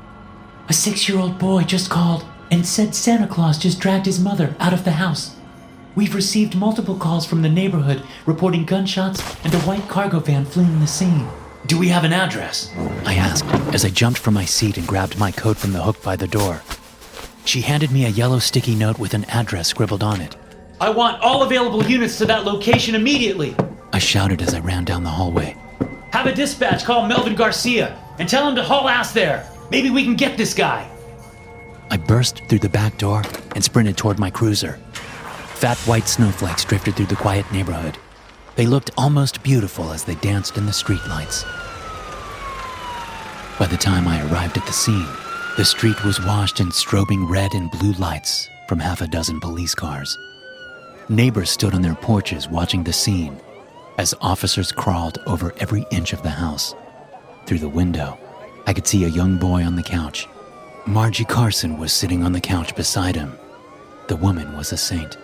A 0.69 0.73
six 0.73 1.09
year 1.09 1.19
old 1.19 1.37
boy 1.37 1.63
just 1.63 1.89
called 1.89 2.25
and 2.51 2.65
said 2.65 2.95
Santa 2.95 3.27
Claus 3.27 3.57
just 3.57 3.81
dragged 3.81 4.05
his 4.05 4.19
mother 4.19 4.55
out 4.61 4.71
of 4.71 4.85
the 4.85 4.91
house. 4.91 5.34
We've 5.95 6.13
received 6.13 6.57
multiple 6.57 6.97
calls 6.97 7.25
from 7.25 7.41
the 7.41 7.49
neighborhood 7.49 8.03
reporting 8.25 8.65
gunshots 8.65 9.23
and 9.45 9.53
a 9.53 9.59
white 9.59 9.87
cargo 9.87 10.19
van 10.19 10.43
fleeing 10.43 10.81
the 10.81 10.87
scene. 10.87 11.27
Do 11.67 11.79
we 11.79 11.87
have 11.87 12.03
an 12.03 12.11
address? 12.11 12.69
I 13.05 13.15
asked 13.15 13.45
as 13.73 13.85
I 13.85 13.89
jumped 13.89 14.19
from 14.19 14.33
my 14.33 14.43
seat 14.43 14.77
and 14.77 14.85
grabbed 14.85 15.17
my 15.17 15.31
coat 15.31 15.55
from 15.55 15.71
the 15.71 15.81
hook 15.81 16.01
by 16.03 16.17
the 16.17 16.27
door. 16.27 16.61
She 17.45 17.61
handed 17.61 17.91
me 17.91 18.05
a 18.05 18.09
yellow 18.09 18.39
sticky 18.39 18.75
note 18.75 18.99
with 18.99 19.13
an 19.13 19.23
address 19.25 19.69
scribbled 19.69 20.03
on 20.03 20.19
it. 20.19 20.35
I 20.81 20.89
want 20.89 21.21
all 21.21 21.43
available 21.43 21.83
units 21.85 22.17
to 22.17 22.25
that 22.25 22.43
location 22.43 22.93
immediately. 22.93 23.55
I 23.93 23.99
shouted 23.99 24.41
as 24.41 24.53
I 24.53 24.59
ran 24.59 24.83
down 24.83 25.03
the 25.03 25.09
hallway. 25.09 25.55
Have 26.11 26.25
a 26.27 26.35
dispatch 26.35 26.83
call 26.83 27.07
Melvin 27.07 27.35
Garcia 27.35 27.97
and 28.19 28.27
tell 28.27 28.47
him 28.49 28.55
to 28.55 28.63
haul 28.63 28.89
ass 28.89 29.13
there. 29.13 29.49
Maybe 29.71 29.89
we 29.89 30.03
can 30.03 30.15
get 30.15 30.37
this 30.37 30.53
guy. 30.53 30.89
I 31.89 31.97
burst 31.97 32.41
through 32.49 32.59
the 32.59 32.69
back 32.69 32.97
door 32.97 33.23
and 33.55 33.63
sprinted 33.63 33.95
toward 33.95 34.19
my 34.19 34.29
cruiser. 34.29 34.79
Fat 35.55 35.77
white 35.87 36.07
snowflakes 36.07 36.65
drifted 36.65 36.95
through 36.95 37.05
the 37.05 37.15
quiet 37.15 37.49
neighborhood. 37.51 37.97
They 38.57 38.67
looked 38.67 38.91
almost 38.97 39.41
beautiful 39.41 39.91
as 39.91 40.03
they 40.03 40.15
danced 40.15 40.57
in 40.57 40.65
the 40.65 40.71
streetlights. 40.71 41.43
By 43.57 43.67
the 43.67 43.77
time 43.77 44.05
I 44.05 44.21
arrived 44.29 44.57
at 44.57 44.65
the 44.65 44.73
scene, 44.73 45.07
the 45.55 45.63
street 45.63 46.03
was 46.03 46.19
washed 46.19 46.59
in 46.59 46.67
strobing 46.67 47.29
red 47.29 47.53
and 47.53 47.71
blue 47.71 47.93
lights 47.93 48.49
from 48.67 48.79
half 48.79 48.99
a 48.99 49.07
dozen 49.07 49.39
police 49.39 49.73
cars. 49.73 50.17
Neighbors 51.07 51.51
stood 51.51 51.73
on 51.73 51.81
their 51.81 51.95
porches 51.95 52.49
watching 52.49 52.83
the 52.83 52.91
scene 52.91 53.39
as 53.97 54.13
officers 54.19 54.73
crawled 54.73 55.19
over 55.25 55.53
every 55.59 55.85
inch 55.89 56.11
of 56.11 56.21
the 56.21 56.29
house. 56.29 56.75
Through 57.45 57.59
the 57.59 57.69
window, 57.69 58.17
I 58.67 58.73
could 58.73 58.87
see 58.87 59.05
a 59.05 59.09
young 59.09 59.37
boy 59.37 59.63
on 59.63 59.77
the 59.77 59.83
couch. 59.83 60.27
Margie 60.85 61.23
Carson 61.23 61.77
was 61.77 61.93
sitting 61.93 62.23
on 62.23 62.33
the 62.33 62.41
couch 62.41 62.75
beside 62.75 63.15
him. 63.15 63.37
The 64.07 64.17
woman 64.17 64.57
was 64.57 64.73
a 64.73 64.77
saint. 64.77 65.17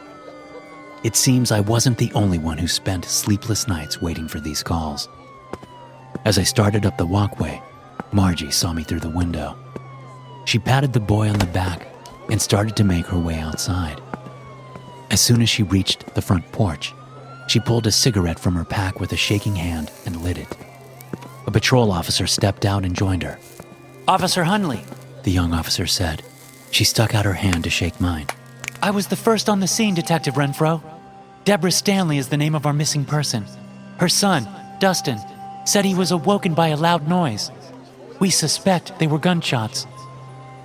It 1.04 1.16
seems 1.16 1.52
I 1.52 1.62
wasn't 1.62 1.98
the 1.98 2.12
only 2.14 2.38
one 2.38 2.60
who 2.60 2.68
spent 2.68 3.06
sleepless 3.06 3.68
nights 3.68 4.02
waiting 4.02 4.28
for 4.28 4.40
these 4.40 4.62
calls. 4.62 5.10
As 6.26 6.38
I 6.38 6.44
started 6.44 6.86
up 6.86 6.98
the 6.98 7.08
walkway, 7.08 7.60
Margie 8.12 8.52
saw 8.52 8.72
me 8.72 8.84
through 8.84 9.00
the 9.00 9.10
window. 9.10 9.58
She 10.46 10.60
patted 10.60 10.94
the 10.94 11.00
boy 11.00 11.28
on 11.30 11.40
the 11.40 11.48
back 11.48 11.88
and 12.30 12.40
started 12.40 12.76
to 12.76 12.84
make 12.84 13.08
her 13.08 13.18
way 13.18 13.40
outside. 13.40 14.00
As 15.10 15.22
soon 15.22 15.42
as 15.42 15.50
she 15.50 15.64
reached 15.64 16.14
the 16.14 16.22
front 16.22 16.50
porch, 16.52 16.94
she 17.48 17.60
pulled 17.60 17.88
a 17.88 17.92
cigarette 17.92 18.40
from 18.40 18.54
her 18.54 18.64
pack 18.64 19.00
with 19.00 19.12
a 19.12 19.18
shaking 19.18 19.56
hand 19.56 19.92
and 20.06 20.22
lit 20.22 20.38
it. 20.38 20.56
A 21.48 21.52
patrol 21.52 21.92
officer 21.92 22.28
stepped 22.28 22.64
out 22.64 22.86
and 22.86 22.96
joined 22.96 23.24
her. 23.24 23.40
Officer 24.08 24.44
Hunley, 24.44 24.84
the 25.24 25.32
young 25.32 25.52
officer 25.52 25.88
said. 25.88 26.22
She 26.70 26.84
stuck 26.84 27.16
out 27.16 27.26
her 27.26 27.34
hand 27.34 27.64
to 27.64 27.72
shake 27.72 28.00
mine. 28.00 28.28
I 28.84 28.92
was 28.92 29.08
the 29.08 29.16
first 29.16 29.50
on 29.50 29.60
the 29.60 29.68
scene, 29.68 29.96
Detective 29.96 30.36
Renfro. 30.36 30.91
Deborah 31.44 31.72
Stanley 31.72 32.20
is 32.20 32.30
the 32.30 32.38
name 32.38 32.54
of 32.54 32.68
our 32.68 32.74
missing 32.74 33.04
person. 33.04 33.46
Her 33.98 34.10
son, 34.10 34.48
Dustin, 34.80 35.18
said 35.66 35.86
he 35.86 35.96
was 35.96 36.12
awoken 36.12 36.54
by 36.54 36.68
a 36.68 36.78
loud 36.78 37.08
noise. 37.08 37.50
We 38.20 38.30
suspect 38.30 39.00
they 39.00 39.08
were 39.08 39.18
gunshots. 39.18 39.88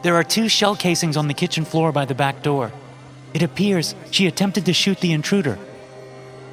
There 0.03 0.17
are 0.17 0.25
two 0.25 0.51
shell 0.51 0.77
casings 0.77 1.17
on 1.17 1.29
the 1.29 1.35
kitchen 1.35 1.65
floor 1.65 1.93
by 1.93 2.05
the 2.05 2.15
back 2.15 2.43
door. 2.43 2.73
It 3.33 3.43
appears 3.43 3.95
she 4.11 4.27
attempted 4.27 4.67
to 4.67 4.75
shoot 4.75 5.01
the 5.01 5.13
intruder. 5.13 5.59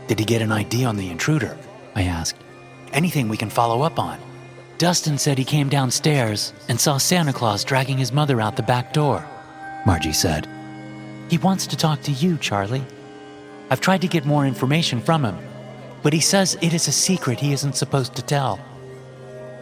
Did 0.07 0.19
he 0.19 0.25
get 0.25 0.41
an 0.41 0.53
ID 0.53 0.85
on 0.85 0.95
the 0.95 1.09
intruder? 1.09 1.57
I 1.93 2.03
asked. 2.03 2.41
Anything 2.93 3.27
we 3.27 3.37
can 3.37 3.49
follow 3.49 3.81
up 3.81 3.99
on? 3.99 4.19
Dustin 4.77 5.17
said 5.17 5.37
he 5.37 5.45
came 5.45 5.67
downstairs 5.67 6.53
and 6.69 6.79
saw 6.79 6.97
Santa 6.97 7.33
Claus 7.33 7.65
dragging 7.65 7.97
his 7.97 8.13
mother 8.13 8.39
out 8.39 8.55
the 8.55 8.63
back 8.63 8.93
door. 8.93 9.25
Margie 9.85 10.13
said. 10.13 10.47
He 11.29 11.37
wants 11.37 11.67
to 11.67 11.77
talk 11.77 12.01
to 12.03 12.11
you, 12.11 12.37
Charlie. 12.37 12.83
I've 13.73 13.81
tried 13.81 14.01
to 14.01 14.07
get 14.07 14.23
more 14.23 14.45
information 14.45 15.01
from 15.01 15.25
him, 15.25 15.35
but 16.03 16.13
he 16.13 16.19
says 16.19 16.55
it 16.61 16.75
is 16.75 16.87
a 16.87 16.91
secret 16.91 17.39
he 17.39 17.53
isn't 17.53 17.75
supposed 17.75 18.13
to 18.13 18.21
tell. 18.21 18.59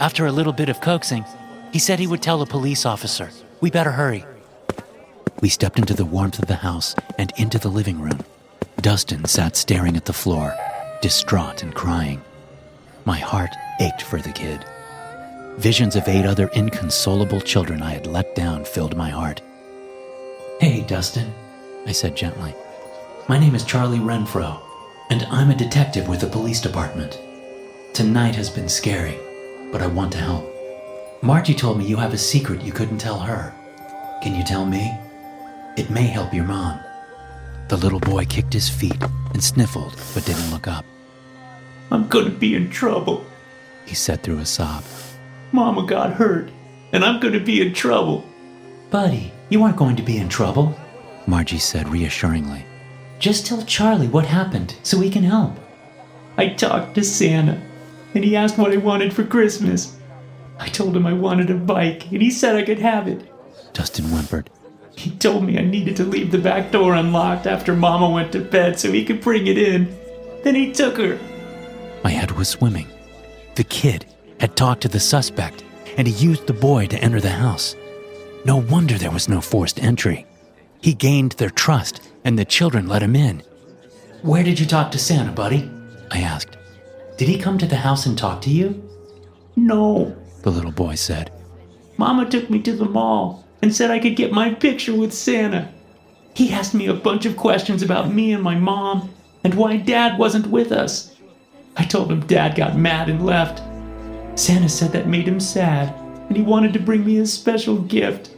After 0.01 0.25
a 0.25 0.33
little 0.33 0.51
bit 0.51 0.67
of 0.67 0.81
coaxing, 0.81 1.23
he 1.71 1.79
said 1.79 1.97
he 1.97 2.07
would 2.07 2.21
tell 2.21 2.41
a 2.41 2.45
police 2.45 2.85
officer. 2.85 3.29
We 3.61 3.71
better 3.71 3.91
hurry. 3.91 4.25
We 5.39 5.47
stepped 5.47 5.79
into 5.79 5.93
the 5.93 6.03
warmth 6.03 6.39
of 6.39 6.49
the 6.49 6.55
house 6.57 6.93
and 7.17 7.31
into 7.37 7.57
the 7.57 7.69
living 7.69 8.01
room. 8.01 8.19
Dustin 8.81 9.23
sat 9.23 9.55
staring 9.55 9.95
at 9.95 10.03
the 10.03 10.11
floor, 10.11 10.57
distraught 11.01 11.63
and 11.63 11.73
crying. 11.73 12.21
My 13.05 13.17
heart 13.17 13.55
ached 13.79 14.01
for 14.01 14.19
the 14.19 14.33
kid. 14.33 14.65
Visions 15.55 15.95
of 15.95 16.09
eight 16.09 16.25
other 16.25 16.49
inconsolable 16.49 17.39
children 17.39 17.81
I 17.81 17.91
had 17.91 18.07
let 18.07 18.35
down 18.35 18.65
filled 18.65 18.97
my 18.97 19.09
heart. 19.09 19.41
Hey, 20.59 20.81
Dustin, 20.85 21.33
I 21.87 21.93
said 21.93 22.17
gently. 22.17 22.53
My 23.31 23.39
name 23.39 23.55
is 23.55 23.63
Charlie 23.63 23.97
Renfro, 23.97 24.59
and 25.09 25.23
I'm 25.31 25.51
a 25.51 25.55
detective 25.55 26.09
with 26.09 26.19
the 26.19 26.27
police 26.27 26.59
department. 26.59 27.17
Tonight 27.93 28.35
has 28.35 28.49
been 28.49 28.67
scary, 28.67 29.17
but 29.71 29.81
I 29.81 29.87
want 29.87 30.11
to 30.11 30.17
help. 30.17 30.53
Margie 31.21 31.53
told 31.53 31.77
me 31.77 31.85
you 31.85 31.95
have 31.95 32.11
a 32.13 32.17
secret 32.17 32.61
you 32.61 32.73
couldn't 32.73 32.97
tell 32.97 33.19
her. 33.19 33.53
Can 34.21 34.35
you 34.35 34.43
tell 34.43 34.65
me? 34.65 34.99
It 35.77 35.89
may 35.89 36.07
help 36.07 36.33
your 36.33 36.43
mom. 36.43 36.81
The 37.69 37.77
little 37.77 38.01
boy 38.01 38.25
kicked 38.25 38.51
his 38.51 38.67
feet 38.67 39.01
and 39.31 39.41
sniffled, 39.41 39.95
but 40.13 40.25
didn't 40.25 40.51
look 40.51 40.67
up. 40.67 40.83
I'm 41.89 42.09
gonna 42.09 42.31
be 42.31 42.53
in 42.53 42.69
trouble, 42.69 43.25
he 43.85 43.95
said 43.95 44.23
through 44.23 44.39
a 44.39 44.45
sob. 44.45 44.83
Mama 45.53 45.85
got 45.87 46.11
hurt, 46.11 46.51
and 46.91 47.05
I'm 47.05 47.21
gonna 47.21 47.39
be 47.39 47.61
in 47.61 47.73
trouble. 47.73 48.25
Buddy, 48.89 49.31
you 49.47 49.63
aren't 49.63 49.77
going 49.77 49.95
to 49.95 50.03
be 50.03 50.17
in 50.17 50.27
trouble, 50.27 50.77
Margie 51.25 51.59
said 51.59 51.87
reassuringly. 51.87 52.65
Just 53.21 53.45
tell 53.45 53.61
Charlie 53.61 54.07
what 54.07 54.25
happened 54.25 54.75
so 54.81 54.99
he 54.99 55.11
can 55.11 55.21
help. 55.21 55.55
I 56.37 56.49
talked 56.49 56.95
to 56.95 57.03
Santa, 57.03 57.61
and 58.15 58.23
he 58.23 58.35
asked 58.35 58.57
what 58.57 58.73
I 58.73 58.77
wanted 58.77 59.13
for 59.13 59.23
Christmas. 59.23 59.95
I 60.59 60.67
told 60.69 60.97
him 60.97 61.05
I 61.05 61.13
wanted 61.13 61.51
a 61.51 61.53
bike, 61.53 62.11
and 62.11 62.19
he 62.19 62.31
said 62.31 62.55
I 62.55 62.63
could 62.63 62.79
have 62.79 63.07
it. 63.07 63.29
Dustin 63.73 64.05
whimpered. 64.05 64.49
He 64.95 65.11
told 65.11 65.45
me 65.45 65.59
I 65.59 65.61
needed 65.61 65.95
to 65.97 66.03
leave 66.03 66.31
the 66.31 66.39
back 66.39 66.71
door 66.71 66.95
unlocked 66.95 67.45
after 67.45 67.75
Mama 67.75 68.09
went 68.09 68.31
to 68.31 68.39
bed 68.39 68.79
so 68.79 68.91
he 68.91 69.05
could 69.05 69.21
bring 69.21 69.45
it 69.45 69.57
in. 69.57 69.95
Then 70.43 70.55
he 70.55 70.71
took 70.71 70.97
her. 70.97 71.19
My 72.03 72.09
head 72.09 72.31
was 72.31 72.49
swimming. 72.49 72.87
The 73.53 73.63
kid 73.65 74.07
had 74.39 74.55
talked 74.55 74.81
to 74.81 74.87
the 74.87 74.99
suspect, 74.99 75.63
and 75.95 76.07
he 76.07 76.25
used 76.25 76.47
the 76.47 76.53
boy 76.53 76.87
to 76.87 76.97
enter 76.97 77.21
the 77.21 77.29
house. 77.29 77.75
No 78.45 78.57
wonder 78.57 78.97
there 78.97 79.11
was 79.11 79.29
no 79.29 79.41
forced 79.41 79.79
entry. 79.79 80.25
He 80.81 80.95
gained 80.95 81.33
their 81.33 81.51
trust, 81.51 82.01
and 82.23 82.37
the 82.37 82.45
children 82.45 82.87
let 82.87 83.03
him 83.03 83.15
in. 83.15 83.43
Where 84.21 84.43
did 84.43 84.59
you 84.59 84.65
talk 84.65 84.91
to 84.91 84.99
Santa, 84.99 85.31
buddy? 85.31 85.69
I 86.11 86.21
asked. 86.21 86.57
Did 87.17 87.27
he 87.27 87.37
come 87.37 87.57
to 87.57 87.65
the 87.65 87.77
house 87.77 88.05
and 88.05 88.17
talk 88.17 88.41
to 88.41 88.49
you? 88.49 88.87
No, 89.55 90.15
the 90.43 90.51
little 90.51 90.71
boy 90.71 90.95
said. 90.95 91.31
Mama 91.97 92.29
took 92.29 92.49
me 92.49 92.61
to 92.61 92.75
the 92.75 92.85
mall 92.85 93.47
and 93.61 93.75
said 93.75 93.91
I 93.91 93.99
could 93.99 94.15
get 94.15 94.31
my 94.31 94.53
picture 94.53 94.95
with 94.95 95.13
Santa. 95.13 95.71
He 96.33 96.51
asked 96.51 96.73
me 96.73 96.87
a 96.87 96.93
bunch 96.93 97.25
of 97.25 97.37
questions 97.37 97.83
about 97.83 98.11
me 98.11 98.33
and 98.33 98.41
my 98.41 98.55
mom 98.55 99.09
and 99.43 99.53
why 99.53 99.77
Dad 99.77 100.17
wasn't 100.17 100.47
with 100.47 100.71
us. 100.71 101.15
I 101.77 101.83
told 101.85 102.11
him 102.11 102.25
Dad 102.27 102.55
got 102.55 102.77
mad 102.77 103.09
and 103.09 103.25
left. 103.25 103.61
Santa 104.39 104.69
said 104.69 104.91
that 104.93 105.07
made 105.07 105.27
him 105.27 105.39
sad 105.39 105.93
and 106.27 106.37
he 106.37 106.43
wanted 106.43 106.73
to 106.73 106.79
bring 106.79 107.05
me 107.05 107.17
a 107.17 107.25
special 107.25 107.77
gift. 107.77 108.35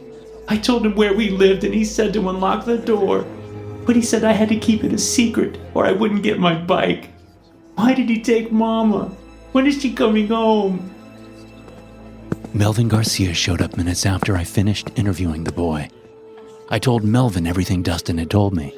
I 0.48 0.56
told 0.56 0.84
him 0.84 0.94
where 0.94 1.14
we 1.14 1.30
lived 1.30 1.64
and 1.64 1.72
he 1.72 1.84
said 1.84 2.12
to 2.14 2.28
unlock 2.28 2.64
the 2.64 2.78
door. 2.78 3.24
But 3.84 3.96
he 3.96 4.02
said 4.02 4.24
I 4.24 4.32
had 4.32 4.48
to 4.48 4.56
keep 4.58 4.84
it 4.84 4.92
a 4.92 4.98
secret 4.98 5.58
or 5.74 5.84
I 5.86 5.92
wouldn't 5.92 6.22
get 6.22 6.38
my 6.38 6.54
bike. 6.54 7.10
Why 7.74 7.94
did 7.94 8.08
he 8.08 8.22
take 8.22 8.52
Mama? 8.52 9.10
When 9.52 9.66
is 9.66 9.80
she 9.80 9.92
coming 9.92 10.28
home? 10.28 10.90
Melvin 12.52 12.88
Garcia 12.88 13.34
showed 13.34 13.60
up 13.60 13.76
minutes 13.76 14.06
after 14.06 14.36
I 14.36 14.44
finished 14.44 14.90
interviewing 14.96 15.44
the 15.44 15.52
boy. 15.52 15.88
I 16.70 16.78
told 16.78 17.04
Melvin 17.04 17.46
everything 17.46 17.82
Dustin 17.82 18.18
had 18.18 18.30
told 18.30 18.54
me 18.54 18.72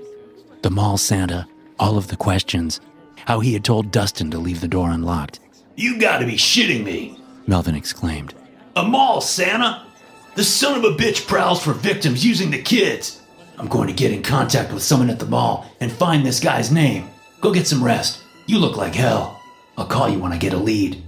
the 0.63 0.71
mall 0.71 0.97
Santa, 0.97 1.47
all 1.79 1.97
of 1.97 2.09
the 2.09 2.17
questions, 2.17 2.81
how 3.17 3.41
he 3.41 3.53
had 3.53 3.65
told 3.65 3.93
Dustin 3.93 4.31
to 4.33 4.39
leave 4.39 4.61
the 4.61 4.67
door 4.67 4.91
unlocked. 4.91 5.39
You 5.77 5.99
gotta 5.99 6.27
be 6.27 6.37
shitting 6.37 6.83
me, 6.85 7.19
Melvin 7.47 7.77
exclaimed. 7.77 8.35
A 8.75 8.83
mall 8.83 9.21
Santa? 9.21 9.87
The 10.35 10.45
son 10.45 10.77
of 10.77 10.85
a 10.85 10.97
bitch 10.97 11.27
prowls 11.27 11.63
for 11.63 11.73
victims 11.73 12.27
using 12.27 12.51
the 12.51 12.61
kids. 12.61 13.23
I'm 13.59 13.69
going 13.69 13.89
to 13.89 13.95
get 13.95 14.13
in 14.13 14.23
contact 14.23 14.73
with 14.73 14.83
someone 14.83 15.11
at 15.11 15.19
the 15.19 15.27
mall 15.27 15.67
and 15.81 15.91
find 15.91 16.25
this 16.25 16.41
guy's 16.41 16.71
name. 16.71 17.09
Go 17.41 17.53
get 17.53 17.67
some 17.67 17.83
rest. 17.83 18.23
You 18.47 18.59
look 18.59 18.77
like 18.77 18.95
hell. 18.95 19.41
I'll 19.79 19.87
call 19.87 20.09
you 20.09 20.19
when 20.19 20.33
I 20.33 20.39
get 20.39 20.53
a 20.53 20.59
lead. 20.59 21.03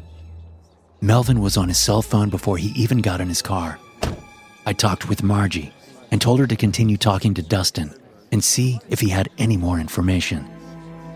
Melvin 1.01 1.41
was 1.41 1.57
on 1.57 1.69
his 1.69 1.79
cell 1.79 2.03
phone 2.03 2.29
before 2.29 2.57
he 2.57 2.69
even 2.81 2.99
got 2.99 3.21
in 3.21 3.29
his 3.29 3.43
car. 3.43 3.79
I 4.67 4.73
talked 4.73 5.09
with 5.09 5.23
Margie 5.23 5.73
and 6.11 6.21
told 6.21 6.41
her 6.41 6.47
to 6.47 6.57
continue 6.57 6.97
talking 6.97 7.35
to 7.35 7.43
Dustin 7.43 7.95
and 8.33 8.43
see 8.43 8.81
if 8.89 9.01
he 9.01 9.09
had 9.09 9.29
any 9.39 9.57
more 9.57 9.79
information. 9.79 10.49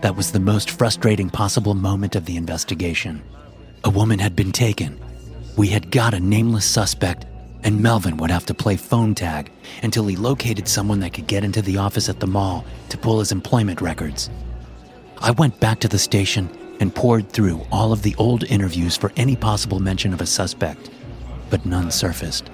That 0.01 0.15
was 0.15 0.31
the 0.31 0.39
most 0.39 0.71
frustrating 0.71 1.29
possible 1.29 1.73
moment 1.73 2.15
of 2.15 2.25
the 2.25 2.37
investigation. 2.37 3.21
A 3.83 3.89
woman 3.89 4.19
had 4.19 4.35
been 4.35 4.51
taken. 4.51 4.99
We 5.57 5.67
had 5.67 5.91
got 5.91 6.13
a 6.13 6.19
nameless 6.19 6.65
suspect, 6.65 7.25
and 7.63 7.81
Melvin 7.81 8.17
would 8.17 8.29
have 8.29 8.45
to 8.47 8.53
play 8.53 8.75
phone 8.75 9.15
tag 9.15 9.51
until 9.81 10.05
he 10.05 10.15
located 10.15 10.67
someone 10.67 10.99
that 10.99 11.13
could 11.13 11.27
get 11.27 11.43
into 11.43 11.61
the 11.61 11.77
office 11.77 12.09
at 12.09 12.19
the 12.19 12.27
mall 12.27 12.65
to 12.89 12.97
pull 12.97 13.19
his 13.19 13.31
employment 13.31 13.81
records. 13.81 14.29
I 15.19 15.31
went 15.31 15.59
back 15.59 15.79
to 15.79 15.87
the 15.87 15.99
station 15.99 16.49
and 16.79 16.93
poured 16.93 17.29
through 17.29 17.65
all 17.71 17.93
of 17.93 18.01
the 18.01 18.15
old 18.17 18.43
interviews 18.43 18.97
for 18.97 19.13
any 19.15 19.35
possible 19.35 19.79
mention 19.79 20.13
of 20.13 20.21
a 20.21 20.25
suspect, 20.25 20.89
but 21.49 21.65
none 21.65 21.91
surfaced. 21.91 22.49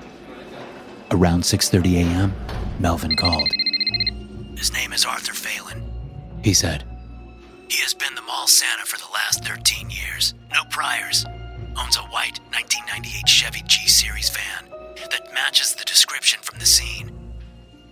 Around 1.12 1.42
6:30 1.42 1.96
a.m., 2.04 2.34
Melvin 2.80 3.16
called. 3.16 3.50
His 4.56 4.72
name 4.72 4.94
is 4.94 5.06
Arthur 5.06 5.34
Phelan, 5.34 5.82
he 6.44 6.54
said. 6.54 6.84
He 7.70 7.82
has 7.82 7.94
been 7.94 8.14
the 8.14 8.22
mall 8.22 8.48
Santa 8.48 8.86
for 8.86 8.98
the 8.98 9.12
last 9.14 9.44
13 9.44 9.90
years. 9.90 10.36
No 10.54 10.64
priors. 10.70 11.26
Owns 11.78 11.98
a 11.98 12.02
white 12.14 12.40
1998 12.52 13.28
Chevy 13.28 13.64
G 13.66 13.88
Series 13.88 14.30
van 14.30 14.79
that 15.12 15.34
matches 15.34 15.76
the 15.76 15.86
description 15.86 16.40
from 16.42 16.60
the 16.60 16.66
scene. 16.66 17.12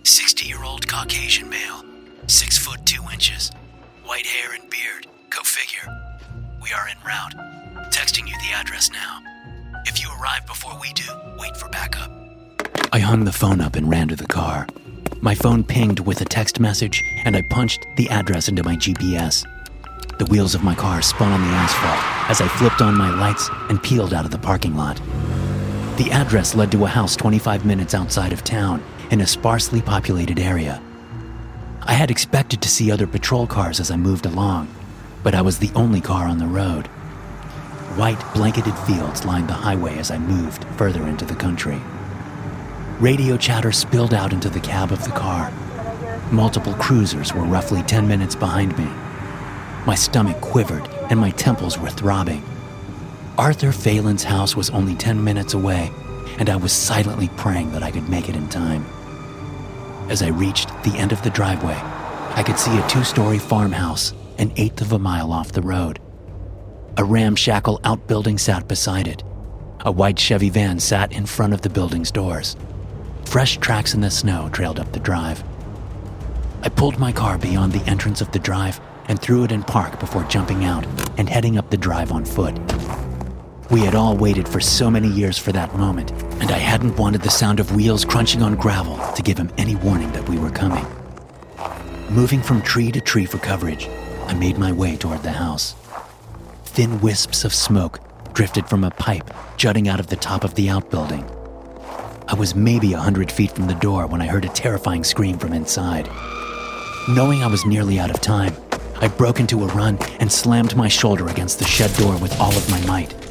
60 0.02 0.46
year 0.46 0.62
old 0.64 0.86
Caucasian 0.86 1.48
male, 1.48 1.84
6 2.26 2.58
foot 2.58 2.84
2 2.86 3.02
inches, 3.12 3.50
white 4.04 4.26
hair 4.26 4.54
and 4.54 4.68
beard, 4.70 5.06
go 5.30 5.42
figure. 5.42 5.88
We 6.62 6.72
are 6.72 6.88
en 6.88 6.96
route. 7.04 7.34
Texting 7.90 8.28
you 8.28 8.36
the 8.38 8.54
address 8.54 8.90
now. 8.90 9.20
If 9.86 10.02
you 10.02 10.08
arrive 10.20 10.46
before 10.46 10.78
we 10.80 10.92
do, 10.92 11.04
wait 11.38 11.56
for 11.56 11.68
backup. 11.68 12.10
I 12.92 12.98
hung 12.98 13.24
the 13.24 13.32
phone 13.32 13.60
up 13.60 13.76
and 13.76 13.88
ran 13.88 14.08
to 14.08 14.16
the 14.16 14.26
car. 14.26 14.66
My 15.20 15.34
phone 15.34 15.64
pinged 15.64 16.00
with 16.00 16.20
a 16.20 16.24
text 16.24 16.60
message, 16.60 17.02
and 17.24 17.36
I 17.36 17.42
punched 17.42 17.80
the 17.96 18.08
address 18.08 18.48
into 18.48 18.62
my 18.62 18.76
GPS. 18.76 19.44
The 20.18 20.26
wheels 20.26 20.54
of 20.54 20.62
my 20.62 20.74
car 20.74 21.02
spun 21.02 21.32
on 21.32 21.40
the 21.40 21.48
asphalt 21.48 22.30
as 22.30 22.40
I 22.40 22.48
flipped 22.48 22.80
on 22.80 22.96
my 22.96 23.10
lights 23.10 23.48
and 23.68 23.82
peeled 23.82 24.14
out 24.14 24.24
of 24.24 24.30
the 24.30 24.38
parking 24.38 24.76
lot. 24.76 25.00
The 25.98 26.12
address 26.12 26.54
led 26.54 26.70
to 26.70 26.84
a 26.84 26.88
house 26.88 27.16
25 27.16 27.66
minutes 27.66 27.92
outside 27.92 28.32
of 28.32 28.44
town 28.44 28.84
in 29.10 29.20
a 29.20 29.26
sparsely 29.26 29.82
populated 29.82 30.38
area. 30.38 30.80
I 31.82 31.92
had 31.94 32.08
expected 32.08 32.62
to 32.62 32.68
see 32.68 32.92
other 32.92 33.08
patrol 33.08 33.48
cars 33.48 33.80
as 33.80 33.90
I 33.90 33.96
moved 33.96 34.24
along, 34.24 34.72
but 35.24 35.34
I 35.34 35.42
was 35.42 35.58
the 35.58 35.72
only 35.74 36.00
car 36.00 36.28
on 36.28 36.38
the 36.38 36.46
road. 36.46 36.86
White 37.96 38.22
blanketed 38.32 38.78
fields 38.86 39.24
lined 39.24 39.48
the 39.48 39.54
highway 39.54 39.98
as 39.98 40.12
I 40.12 40.18
moved 40.18 40.64
further 40.76 41.02
into 41.08 41.24
the 41.24 41.34
country. 41.34 41.80
Radio 43.00 43.36
chatter 43.36 43.72
spilled 43.72 44.14
out 44.14 44.32
into 44.32 44.48
the 44.48 44.60
cab 44.60 44.92
of 44.92 45.02
the 45.02 45.10
car. 45.10 45.50
Multiple 46.30 46.74
cruisers 46.74 47.34
were 47.34 47.42
roughly 47.42 47.82
10 47.82 48.06
minutes 48.06 48.36
behind 48.36 48.78
me. 48.78 48.88
My 49.84 49.96
stomach 49.96 50.40
quivered 50.40 50.86
and 51.10 51.18
my 51.18 51.30
temples 51.30 51.76
were 51.76 51.90
throbbing. 51.90 52.44
Arthur 53.38 53.70
Phelan's 53.70 54.24
house 54.24 54.56
was 54.56 54.68
only 54.70 54.96
10 54.96 55.22
minutes 55.22 55.54
away, 55.54 55.92
and 56.38 56.50
I 56.50 56.56
was 56.56 56.72
silently 56.72 57.28
praying 57.36 57.70
that 57.70 57.84
I 57.84 57.92
could 57.92 58.08
make 58.08 58.28
it 58.28 58.34
in 58.34 58.48
time. 58.48 58.84
As 60.10 60.22
I 60.22 60.28
reached 60.30 60.70
the 60.82 60.98
end 60.98 61.12
of 61.12 61.22
the 61.22 61.30
driveway, 61.30 61.78
I 62.34 62.42
could 62.44 62.58
see 62.58 62.76
a 62.76 62.88
two 62.88 63.04
story 63.04 63.38
farmhouse 63.38 64.12
an 64.38 64.52
eighth 64.56 64.80
of 64.80 64.92
a 64.92 64.98
mile 64.98 65.32
off 65.32 65.52
the 65.52 65.62
road. 65.62 66.00
A 66.96 67.04
ramshackle 67.04 67.80
outbuilding 67.84 68.38
sat 68.38 68.66
beside 68.66 69.06
it. 69.06 69.22
A 69.80 69.92
white 69.92 70.18
Chevy 70.18 70.50
van 70.50 70.80
sat 70.80 71.12
in 71.12 71.24
front 71.24 71.52
of 71.52 71.62
the 71.62 71.70
building's 71.70 72.10
doors. 72.10 72.56
Fresh 73.24 73.58
tracks 73.58 73.94
in 73.94 74.00
the 74.00 74.10
snow 74.10 74.48
trailed 74.52 74.80
up 74.80 74.90
the 74.90 74.98
drive. 74.98 75.44
I 76.62 76.68
pulled 76.70 76.98
my 76.98 77.12
car 77.12 77.38
beyond 77.38 77.72
the 77.72 77.88
entrance 77.88 78.20
of 78.20 78.32
the 78.32 78.40
drive 78.40 78.80
and 79.06 79.20
threw 79.20 79.44
it 79.44 79.52
in 79.52 79.62
park 79.62 80.00
before 80.00 80.24
jumping 80.24 80.64
out 80.64 80.84
and 81.18 81.28
heading 81.28 81.56
up 81.56 81.70
the 81.70 81.76
drive 81.76 82.10
on 82.10 82.24
foot. 82.24 82.56
We 83.70 83.80
had 83.80 83.94
all 83.94 84.16
waited 84.16 84.48
for 84.48 84.60
so 84.60 84.90
many 84.90 85.08
years 85.08 85.36
for 85.36 85.52
that 85.52 85.76
moment, 85.76 86.10
and 86.40 86.50
I 86.50 86.56
hadn't 86.56 86.96
wanted 86.96 87.20
the 87.20 87.28
sound 87.28 87.60
of 87.60 87.76
wheels 87.76 88.02
crunching 88.02 88.42
on 88.42 88.54
gravel 88.54 88.96
to 89.12 89.22
give 89.22 89.36
him 89.36 89.50
any 89.58 89.76
warning 89.76 90.10
that 90.12 90.26
we 90.26 90.38
were 90.38 90.48
coming. 90.48 90.86
Moving 92.08 92.40
from 92.40 92.62
tree 92.62 92.90
to 92.92 93.00
tree 93.02 93.26
for 93.26 93.36
coverage, 93.36 93.86
I 94.26 94.32
made 94.32 94.56
my 94.56 94.72
way 94.72 94.96
toward 94.96 95.22
the 95.22 95.32
house. 95.32 95.74
Thin 96.64 96.98
wisps 97.02 97.44
of 97.44 97.52
smoke 97.52 98.00
drifted 98.32 98.66
from 98.66 98.84
a 98.84 98.90
pipe 98.90 99.30
jutting 99.58 99.86
out 99.86 100.00
of 100.00 100.06
the 100.06 100.16
top 100.16 100.44
of 100.44 100.54
the 100.54 100.70
outbuilding. 100.70 101.28
I 102.26 102.34
was 102.34 102.54
maybe 102.54 102.94
a 102.94 102.98
hundred 102.98 103.30
feet 103.30 103.52
from 103.52 103.66
the 103.66 103.74
door 103.74 104.06
when 104.06 104.22
I 104.22 104.28
heard 104.28 104.46
a 104.46 104.50
terrifying 104.50 105.04
scream 105.04 105.36
from 105.36 105.52
inside. 105.52 106.08
Knowing 107.06 107.42
I 107.42 107.48
was 107.48 107.66
nearly 107.66 107.98
out 107.98 108.10
of 108.10 108.22
time, 108.22 108.56
I 109.02 109.08
broke 109.08 109.40
into 109.40 109.62
a 109.64 109.74
run 109.74 109.98
and 110.20 110.32
slammed 110.32 110.74
my 110.74 110.88
shoulder 110.88 111.28
against 111.28 111.58
the 111.58 111.66
shed 111.66 111.92
door 111.98 112.16
with 112.16 112.38
all 112.40 112.56
of 112.56 112.70
my 112.70 112.80
might. 112.86 113.27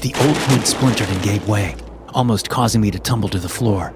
The 0.00 0.14
old 0.14 0.50
wood 0.50 0.66
splintered 0.66 1.10
and 1.10 1.22
gave 1.22 1.46
way, 1.46 1.76
almost 2.14 2.48
causing 2.48 2.80
me 2.80 2.90
to 2.90 2.98
tumble 2.98 3.28
to 3.28 3.38
the 3.38 3.50
floor. 3.50 3.92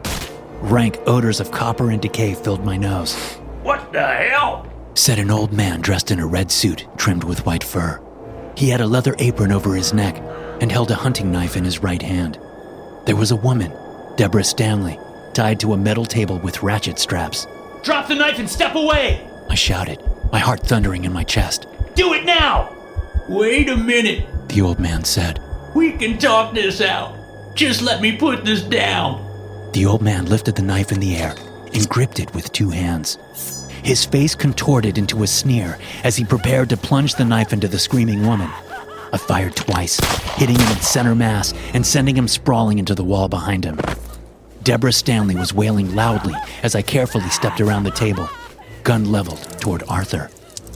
Rank 0.60 0.98
odors 1.06 1.40
of 1.40 1.50
copper 1.50 1.92
and 1.92 2.02
decay 2.02 2.34
filled 2.34 2.62
my 2.62 2.76
nose. 2.76 3.14
What 3.62 3.90
the 3.90 4.06
hell? 4.06 4.70
said 4.92 5.18
an 5.18 5.30
old 5.30 5.54
man 5.54 5.80
dressed 5.80 6.10
in 6.10 6.20
a 6.20 6.26
red 6.26 6.52
suit 6.52 6.86
trimmed 6.98 7.24
with 7.24 7.46
white 7.46 7.64
fur. 7.64 8.02
He 8.54 8.68
had 8.68 8.82
a 8.82 8.86
leather 8.86 9.16
apron 9.18 9.50
over 9.50 9.74
his 9.74 9.94
neck 9.94 10.18
and 10.60 10.70
held 10.70 10.90
a 10.90 10.94
hunting 10.94 11.32
knife 11.32 11.56
in 11.56 11.64
his 11.64 11.82
right 11.82 12.02
hand. 12.02 12.38
There 13.06 13.16
was 13.16 13.30
a 13.30 13.36
woman, 13.36 13.72
Deborah 14.16 14.44
Stanley, 14.44 14.98
tied 15.32 15.58
to 15.60 15.72
a 15.72 15.78
metal 15.78 16.04
table 16.04 16.38
with 16.38 16.62
ratchet 16.62 16.98
straps. 16.98 17.46
Drop 17.82 18.08
the 18.08 18.14
knife 18.14 18.38
and 18.38 18.48
step 18.48 18.74
away! 18.74 19.26
I 19.48 19.54
shouted, 19.54 20.02
my 20.30 20.38
heart 20.38 20.60
thundering 20.60 21.06
in 21.06 21.14
my 21.14 21.24
chest. 21.24 21.66
Do 21.94 22.12
it 22.12 22.26
now! 22.26 22.76
Wait 23.26 23.70
a 23.70 23.76
minute. 23.76 24.26
The 24.50 24.60
old 24.60 24.78
man 24.78 25.04
said. 25.04 25.40
We 25.74 25.90
can 25.90 26.18
talk 26.18 26.54
this 26.54 26.80
out. 26.80 27.16
Just 27.56 27.82
let 27.82 28.00
me 28.00 28.16
put 28.16 28.44
this 28.44 28.62
down. 28.62 29.20
The 29.72 29.86
old 29.86 30.02
man 30.02 30.26
lifted 30.26 30.54
the 30.54 30.62
knife 30.62 30.92
in 30.92 31.00
the 31.00 31.16
air 31.16 31.34
and 31.72 31.88
gripped 31.88 32.20
it 32.20 32.32
with 32.32 32.52
two 32.52 32.70
hands. 32.70 33.18
His 33.82 34.04
face 34.04 34.36
contorted 34.36 34.98
into 34.98 35.24
a 35.24 35.26
sneer 35.26 35.76
as 36.04 36.14
he 36.14 36.24
prepared 36.24 36.68
to 36.70 36.76
plunge 36.76 37.16
the 37.16 37.24
knife 37.24 37.52
into 37.52 37.66
the 37.66 37.80
screaming 37.80 38.24
woman. 38.24 38.50
I 39.12 39.18
fired 39.18 39.56
twice, 39.56 39.98
hitting 40.36 40.56
him 40.56 40.68
in 40.68 40.80
center 40.80 41.16
mass 41.16 41.52
and 41.74 41.84
sending 41.84 42.16
him 42.16 42.28
sprawling 42.28 42.78
into 42.78 42.94
the 42.94 43.04
wall 43.04 43.28
behind 43.28 43.64
him. 43.64 43.80
Deborah 44.62 44.92
Stanley 44.92 45.34
was 45.34 45.52
wailing 45.52 45.92
loudly 45.92 46.34
as 46.62 46.76
I 46.76 46.82
carefully 46.82 47.28
stepped 47.30 47.60
around 47.60 47.82
the 47.82 47.90
table, 47.90 48.28
gun 48.84 49.10
leveled 49.10 49.42
toward 49.60 49.82
Arthur. 49.88 50.30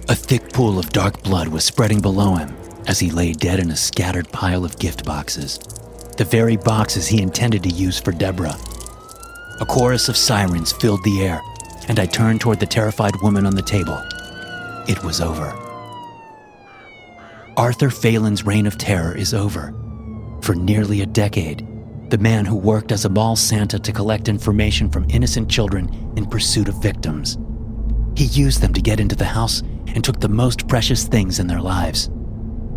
A 0.08 0.16
thick 0.16 0.52
pool 0.52 0.76
of 0.76 0.90
dark 0.90 1.22
blood 1.22 1.48
was 1.48 1.64
spreading 1.64 2.00
below 2.00 2.34
him 2.34 2.57
as 2.88 2.98
he 2.98 3.10
lay 3.10 3.32
dead 3.32 3.60
in 3.60 3.70
a 3.70 3.76
scattered 3.76 4.28
pile 4.32 4.64
of 4.64 4.78
gift 4.78 5.04
boxes, 5.04 5.58
the 6.16 6.24
very 6.24 6.56
boxes 6.56 7.06
he 7.06 7.22
intended 7.22 7.62
to 7.62 7.68
use 7.68 8.00
for 8.00 8.10
Deborah. 8.10 8.56
A 9.60 9.66
chorus 9.66 10.08
of 10.08 10.16
sirens 10.16 10.72
filled 10.72 11.04
the 11.04 11.22
air, 11.22 11.40
and 11.86 12.00
I 12.00 12.06
turned 12.06 12.40
toward 12.40 12.58
the 12.58 12.66
terrified 12.66 13.14
woman 13.22 13.46
on 13.46 13.54
the 13.54 13.62
table. 13.62 14.02
It 14.88 15.04
was 15.04 15.20
over. 15.20 15.54
Arthur 17.58 17.90
Phelan's 17.90 18.46
reign 18.46 18.66
of 18.66 18.78
terror 18.78 19.14
is 19.14 19.34
over. 19.34 19.74
For 20.40 20.54
nearly 20.54 21.02
a 21.02 21.06
decade, 21.06 21.66
the 22.08 22.18
man 22.18 22.46
who 22.46 22.56
worked 22.56 22.90
as 22.90 23.04
a 23.04 23.10
mall 23.10 23.36
Santa 23.36 23.78
to 23.78 23.92
collect 23.92 24.28
information 24.28 24.88
from 24.88 25.10
innocent 25.10 25.50
children 25.50 26.12
in 26.16 26.24
pursuit 26.24 26.68
of 26.68 26.80
victims. 26.80 27.36
He 28.16 28.24
used 28.24 28.62
them 28.62 28.72
to 28.72 28.80
get 28.80 28.98
into 28.98 29.16
the 29.16 29.26
house 29.26 29.60
and 29.88 30.02
took 30.02 30.20
the 30.20 30.28
most 30.28 30.68
precious 30.68 31.04
things 31.04 31.38
in 31.38 31.48
their 31.48 31.60
lives. 31.60 32.08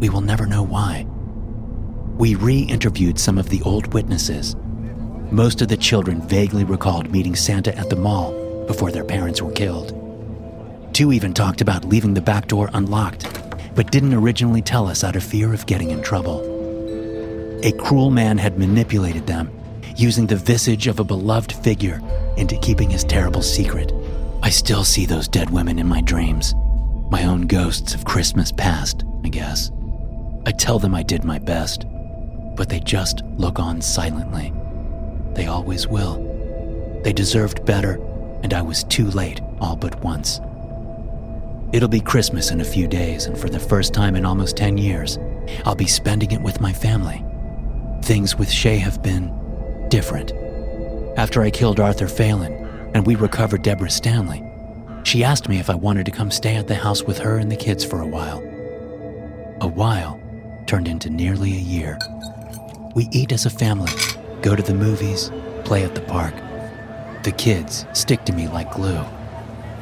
We 0.01 0.09
will 0.09 0.21
never 0.21 0.47
know 0.47 0.63
why. 0.63 1.05
We 2.17 2.33
re 2.33 2.61
interviewed 2.61 3.19
some 3.19 3.37
of 3.37 3.49
the 3.49 3.61
old 3.61 3.93
witnesses. 3.93 4.55
Most 5.29 5.61
of 5.61 5.67
the 5.67 5.77
children 5.77 6.27
vaguely 6.27 6.63
recalled 6.63 7.11
meeting 7.11 7.35
Santa 7.35 7.77
at 7.77 7.91
the 7.91 7.95
mall 7.95 8.65
before 8.65 8.91
their 8.91 9.03
parents 9.03 9.43
were 9.43 9.51
killed. 9.51 9.95
Two 10.91 11.13
even 11.13 11.35
talked 11.35 11.61
about 11.61 11.85
leaving 11.85 12.15
the 12.15 12.19
back 12.19 12.47
door 12.47 12.71
unlocked, 12.73 13.27
but 13.75 13.91
didn't 13.91 14.15
originally 14.15 14.63
tell 14.63 14.87
us 14.87 15.03
out 15.03 15.15
of 15.15 15.23
fear 15.23 15.53
of 15.53 15.67
getting 15.67 15.91
in 15.91 16.01
trouble. 16.01 16.41
A 17.63 17.71
cruel 17.71 18.09
man 18.09 18.39
had 18.39 18.57
manipulated 18.57 19.27
them, 19.27 19.51
using 19.95 20.25
the 20.25 20.35
visage 20.35 20.87
of 20.87 20.99
a 20.99 21.03
beloved 21.03 21.51
figure 21.51 22.01
into 22.37 22.57
keeping 22.57 22.89
his 22.89 23.03
terrible 23.03 23.43
secret. 23.43 23.93
I 24.41 24.49
still 24.49 24.83
see 24.83 25.05
those 25.05 25.27
dead 25.27 25.51
women 25.51 25.77
in 25.77 25.85
my 25.85 26.01
dreams, 26.01 26.55
my 27.11 27.23
own 27.25 27.45
ghosts 27.45 27.93
of 27.93 28.03
Christmas 28.03 28.51
past, 28.51 29.03
I 29.23 29.29
guess. 29.29 29.71
I 30.45 30.51
tell 30.51 30.79
them 30.79 30.95
I 30.95 31.03
did 31.03 31.23
my 31.23 31.37
best, 31.37 31.85
but 32.55 32.67
they 32.67 32.79
just 32.79 33.23
look 33.37 33.59
on 33.59 33.79
silently. 33.81 34.51
They 35.33 35.47
always 35.47 35.87
will. 35.87 37.01
They 37.03 37.13
deserved 37.13 37.65
better, 37.65 38.01
and 38.43 38.53
I 38.53 38.61
was 38.61 38.83
too 38.85 39.05
late 39.11 39.39
all 39.59 39.75
but 39.75 40.03
once. 40.03 40.41
It'll 41.73 41.87
be 41.87 42.01
Christmas 42.01 42.51
in 42.51 42.59
a 42.59 42.65
few 42.65 42.87
days, 42.87 43.27
and 43.27 43.37
for 43.37 43.49
the 43.49 43.59
first 43.59 43.93
time 43.93 44.15
in 44.15 44.25
almost 44.25 44.57
10 44.57 44.77
years, 44.77 45.19
I'll 45.63 45.75
be 45.75 45.87
spending 45.87 46.31
it 46.31 46.41
with 46.41 46.59
my 46.59 46.73
family. 46.73 47.23
Things 48.03 48.35
with 48.35 48.51
Shay 48.51 48.77
have 48.77 49.03
been 49.03 49.31
different. 49.89 50.33
After 51.17 51.43
I 51.43 51.51
killed 51.51 51.79
Arthur 51.79 52.07
Phelan 52.07 52.53
and 52.93 53.05
we 53.05 53.15
recovered 53.15 53.61
Deborah 53.61 53.89
Stanley, 53.89 54.43
she 55.03 55.23
asked 55.23 55.49
me 55.49 55.59
if 55.59 55.69
I 55.69 55.75
wanted 55.75 56.05
to 56.07 56.11
come 56.11 56.31
stay 56.31 56.55
at 56.55 56.67
the 56.67 56.75
house 56.75 57.03
with 57.03 57.19
her 57.19 57.37
and 57.37 57.51
the 57.51 57.55
kids 57.55 57.83
for 57.83 58.01
a 58.01 58.07
while. 58.07 58.39
A 59.61 59.67
while 59.67 60.20
turned 60.67 60.87
into 60.87 61.09
nearly 61.09 61.51
a 61.51 61.59
year. 61.59 61.97
We 62.95 63.07
eat 63.11 63.31
as 63.31 63.45
a 63.45 63.49
family, 63.49 63.91
go 64.41 64.55
to 64.55 64.63
the 64.63 64.73
movies, 64.73 65.31
play 65.63 65.83
at 65.83 65.95
the 65.95 66.01
park. 66.01 66.33
The 67.23 67.31
kids 67.31 67.85
stick 67.93 68.25
to 68.25 68.33
me 68.33 68.47
like 68.47 68.73
glue. 68.73 69.03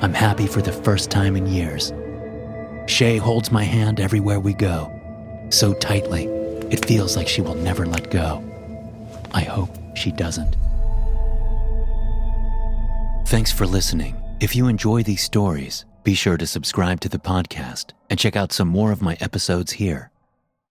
I'm 0.01 0.13
happy 0.13 0.47
for 0.47 0.61
the 0.61 0.71
first 0.71 1.09
time 1.09 1.35
in 1.35 1.47
years. 1.47 1.93
Shay 2.87 3.17
holds 3.17 3.51
my 3.51 3.63
hand 3.63 3.99
everywhere 3.99 4.39
we 4.39 4.53
go, 4.53 4.91
so 5.49 5.73
tightly, 5.73 6.25
it 6.71 6.85
feels 6.85 7.15
like 7.15 7.27
she 7.27 7.41
will 7.41 7.55
never 7.55 7.85
let 7.85 8.11
go. 8.11 8.43
I 9.31 9.41
hope 9.41 9.69
she 9.95 10.11
doesn't. 10.11 10.55
Thanks 13.27 13.51
for 13.51 13.67
listening. 13.67 14.15
If 14.39 14.55
you 14.55 14.67
enjoy 14.67 15.03
these 15.03 15.21
stories, 15.21 15.85
be 16.03 16.13
sure 16.13 16.37
to 16.37 16.47
subscribe 16.47 16.99
to 17.01 17.09
the 17.09 17.19
podcast 17.19 17.91
and 18.09 18.17
check 18.17 18.35
out 18.35 18.51
some 18.51 18.67
more 18.67 18.91
of 18.91 19.01
my 19.01 19.17
episodes 19.19 19.73
here. 19.73 20.11